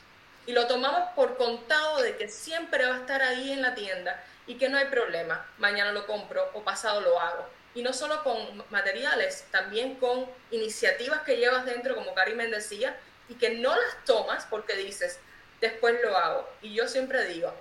y 0.46 0.52
lo 0.52 0.66
tomamos 0.66 1.10
por 1.14 1.36
contado 1.36 2.02
de 2.02 2.16
que 2.16 2.28
siempre 2.28 2.86
va 2.86 2.96
a 2.96 2.98
estar 2.98 3.22
ahí 3.22 3.52
en 3.52 3.62
la 3.62 3.74
tienda 3.74 4.22
y 4.46 4.56
que 4.56 4.68
no 4.68 4.78
hay 4.78 4.86
problema, 4.86 5.46
mañana 5.58 5.92
lo 5.92 6.06
compro 6.06 6.50
o 6.54 6.62
pasado 6.62 7.00
lo 7.00 7.20
hago. 7.20 7.48
Y 7.74 7.82
no 7.82 7.92
solo 7.92 8.22
con 8.22 8.64
materiales, 8.70 9.44
también 9.50 9.96
con 9.96 10.26
iniciativas 10.50 11.22
que 11.22 11.36
llevas 11.36 11.66
dentro, 11.66 11.94
como 11.94 12.14
Karim 12.14 12.38
decía, 12.38 12.96
y 13.28 13.34
que 13.34 13.50
no 13.50 13.74
las 13.74 14.04
tomas 14.04 14.46
porque 14.46 14.76
dices, 14.76 15.18
después 15.60 15.96
lo 16.02 16.16
hago. 16.16 16.48
Y 16.62 16.74
yo 16.74 16.88
siempre 16.88 17.24
digo, 17.26 17.52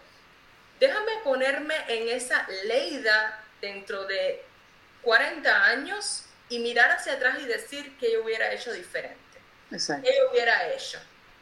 déjame 0.79 1.11
ponerme 1.23 1.75
en 1.87 2.09
esa 2.09 2.47
leida 2.65 3.43
dentro 3.61 4.05
de 4.05 4.43
40 5.01 5.65
años 5.65 6.25
y 6.49 6.59
mirar 6.59 6.91
hacia 6.91 7.13
atrás 7.13 7.39
y 7.41 7.45
decir 7.45 7.97
que 7.97 8.11
yo 8.11 8.23
hubiera 8.23 8.51
hecho 8.53 8.71
diferente. 8.71 9.19
Exacto. 9.71 10.07
Que 10.07 10.15
yo 10.17 10.31
hubiera 10.31 10.69
hecho. 10.69 10.99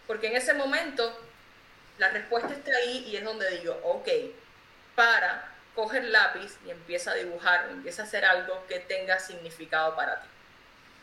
Porque 0.07 0.27
en 0.27 0.35
ese 0.35 0.53
momento 0.53 1.15
la 1.97 2.09
respuesta 2.09 2.53
está 2.53 2.75
ahí 2.75 3.05
y 3.07 3.17
es 3.17 3.23
donde 3.23 3.49
digo, 3.57 3.79
ok, 3.83 4.07
para, 4.95 5.51
coge 5.75 5.99
el 5.99 6.11
lápiz 6.11 6.57
y 6.65 6.71
empieza 6.71 7.11
a 7.11 7.15
dibujar, 7.15 7.69
empieza 7.69 8.03
a 8.03 8.05
hacer 8.05 8.25
algo 8.25 8.65
que 8.67 8.79
tenga 8.79 9.19
significado 9.19 9.95
para 9.95 10.21
ti. 10.21 10.27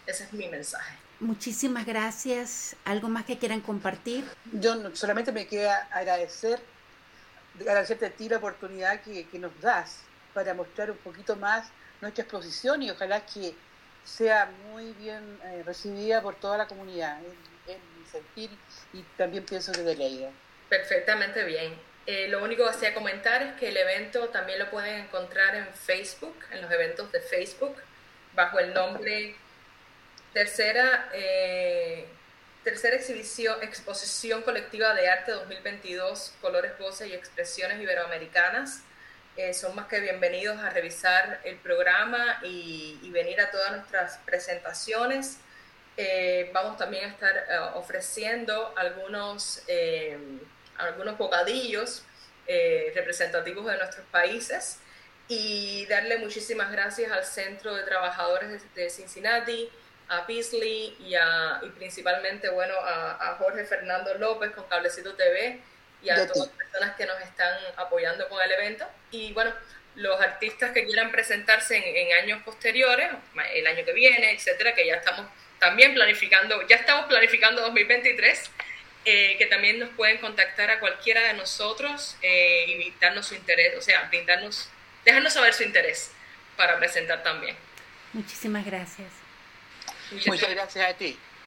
Ese 0.06 0.24
es 0.24 0.32
mi 0.32 0.48
mensaje. 0.48 0.96
Muchísimas 1.20 1.84
gracias. 1.84 2.76
¿Algo 2.84 3.08
más 3.08 3.26
que 3.26 3.38
quieran 3.38 3.60
compartir? 3.60 4.24
Yo 4.52 4.94
solamente 4.96 5.32
me 5.32 5.46
queda 5.46 5.86
agradecer, 5.92 6.60
agradecerte 7.60 8.06
a 8.06 8.10
ti 8.10 8.28
la 8.28 8.38
oportunidad 8.38 9.00
que, 9.02 9.26
nos 9.38 9.52
das 9.60 10.00
para 10.32 10.54
mostrar 10.54 10.90
un 10.90 10.96
poquito 10.98 11.36
más 11.36 11.68
nuestra 12.00 12.22
exposición 12.22 12.82
y 12.82 12.90
ojalá 12.90 13.26
que 13.26 13.54
sea 14.04 14.50
muy 14.72 14.94
bien 14.94 15.38
eh, 15.44 15.62
recibida 15.64 16.22
por 16.22 16.36
toda 16.36 16.56
la 16.56 16.66
comunidad 16.66 17.18
en, 17.18 17.80
mi 17.98 18.06
sentir 18.10 18.50
y 18.94 19.02
también 19.18 19.44
pienso 19.44 19.72
que 19.72 19.82
de 19.82 19.94
Leida. 19.94 20.30
Perfectamente 20.70 21.44
bien. 21.44 21.89
Eh, 22.06 22.28
lo 22.28 22.42
único 22.42 22.64
que 22.64 22.70
hacía 22.70 22.94
comentar 22.94 23.42
es 23.42 23.52
que 23.54 23.68
el 23.68 23.76
evento 23.76 24.28
también 24.30 24.58
lo 24.58 24.70
pueden 24.70 25.04
encontrar 25.04 25.54
en 25.54 25.66
Facebook, 25.74 26.36
en 26.50 26.62
los 26.62 26.70
eventos 26.72 27.12
de 27.12 27.20
Facebook, 27.20 27.76
bajo 28.34 28.58
el 28.58 28.72
nombre 28.72 29.36
Tercera, 30.32 31.10
eh, 31.12 32.06
tercera 32.62 32.94
exhibición, 32.94 33.60
exposición 33.64 34.42
colectiva 34.42 34.94
de 34.94 35.08
arte 35.08 35.32
2022, 35.32 36.34
colores, 36.40 36.78
voces 36.78 37.08
y 37.08 37.14
expresiones 37.14 37.80
iberoamericanas. 37.80 38.82
Eh, 39.36 39.52
son 39.52 39.74
más 39.74 39.88
que 39.88 39.98
bienvenidos 39.98 40.58
a 40.58 40.70
revisar 40.70 41.40
el 41.42 41.56
programa 41.56 42.38
y, 42.44 43.10
venir 43.10 43.40
a 43.40 43.50
todas 43.50 43.72
nuestras 43.72 44.18
presentaciones. 44.18 45.38
vamos 46.52 46.78
también 46.78 47.04
a 47.04 47.08
estar 47.08 47.72
ofreciendo 47.74 48.72
algunos 48.76 49.62
algunos 50.80 51.18
bocadillos 51.18 52.02
eh, 52.46 52.92
representativos 52.94 53.66
de 53.66 53.76
nuestros 53.76 54.04
países 54.06 54.80
y 55.28 55.86
darle 55.86 56.18
muchísimas 56.18 56.72
gracias 56.72 57.12
al 57.12 57.24
Centro 57.24 57.74
de 57.76 57.84
Trabajadores 57.84 58.62
de, 58.74 58.90
Cincinnati, 58.90 59.70
a 60.08 60.22
Beasley 60.26 60.96
y, 60.98 61.14
a, 61.14 61.60
y 61.62 61.68
principalmente 61.68 62.48
bueno, 62.50 62.74
a, 62.82 63.36
Jorge 63.38 63.64
Fernando 63.64 64.14
López 64.14 64.50
con 64.50 64.64
Cablecito 64.64 65.14
TV 65.14 65.60
y 66.02 66.10
a 66.10 66.26
todas 66.26 66.48
las 66.48 66.56
personas 66.56 66.96
que 66.96 67.06
nos 67.06 67.20
están 67.20 67.56
apoyando 67.76 68.28
con 68.28 68.42
el 68.42 68.50
evento. 68.50 68.84
Y 69.12 69.32
bueno, 69.32 69.52
los 69.94 70.20
artistas 70.20 70.72
que 70.72 70.84
quieran 70.84 71.12
presentarse 71.12 71.76
en, 71.76 71.84
en 72.08 72.12
años 72.24 72.42
posteriores, 72.42 73.10
el 73.54 73.66
año 73.68 73.84
que 73.84 73.92
viene, 73.92 74.32
etcétera, 74.32 74.74
que 74.74 74.84
ya 74.84 74.96
estamos 74.96 75.26
también 75.60 75.94
planificando, 75.94 76.66
ya 76.66 76.76
estamos 76.76 77.06
planificando 77.06 77.62
2023 77.62 78.50
eh, 79.04 79.36
que 79.38 79.46
también 79.46 79.78
nos 79.78 79.90
pueden 79.90 80.18
contactar 80.18 80.70
a 80.70 80.80
cualquiera 80.80 81.22
de 81.22 81.34
nosotros 81.34 82.16
eh, 82.22 82.64
y 82.68 82.94
darnos 83.00 83.26
su 83.26 83.34
interés, 83.34 83.76
o 83.76 83.80
sea, 83.80 84.08
brindarnos, 84.08 84.68
dejarnos 85.04 85.32
saber 85.32 85.54
su 85.54 85.62
interés 85.62 86.12
para 86.56 86.78
presentar 86.78 87.22
también. 87.22 87.56
Muchísimas 88.12 88.64
gracias. 88.64 89.08
Muchas 90.26 90.50
gracias 90.50 90.90
a 90.90 90.94
ti. 90.94 91.18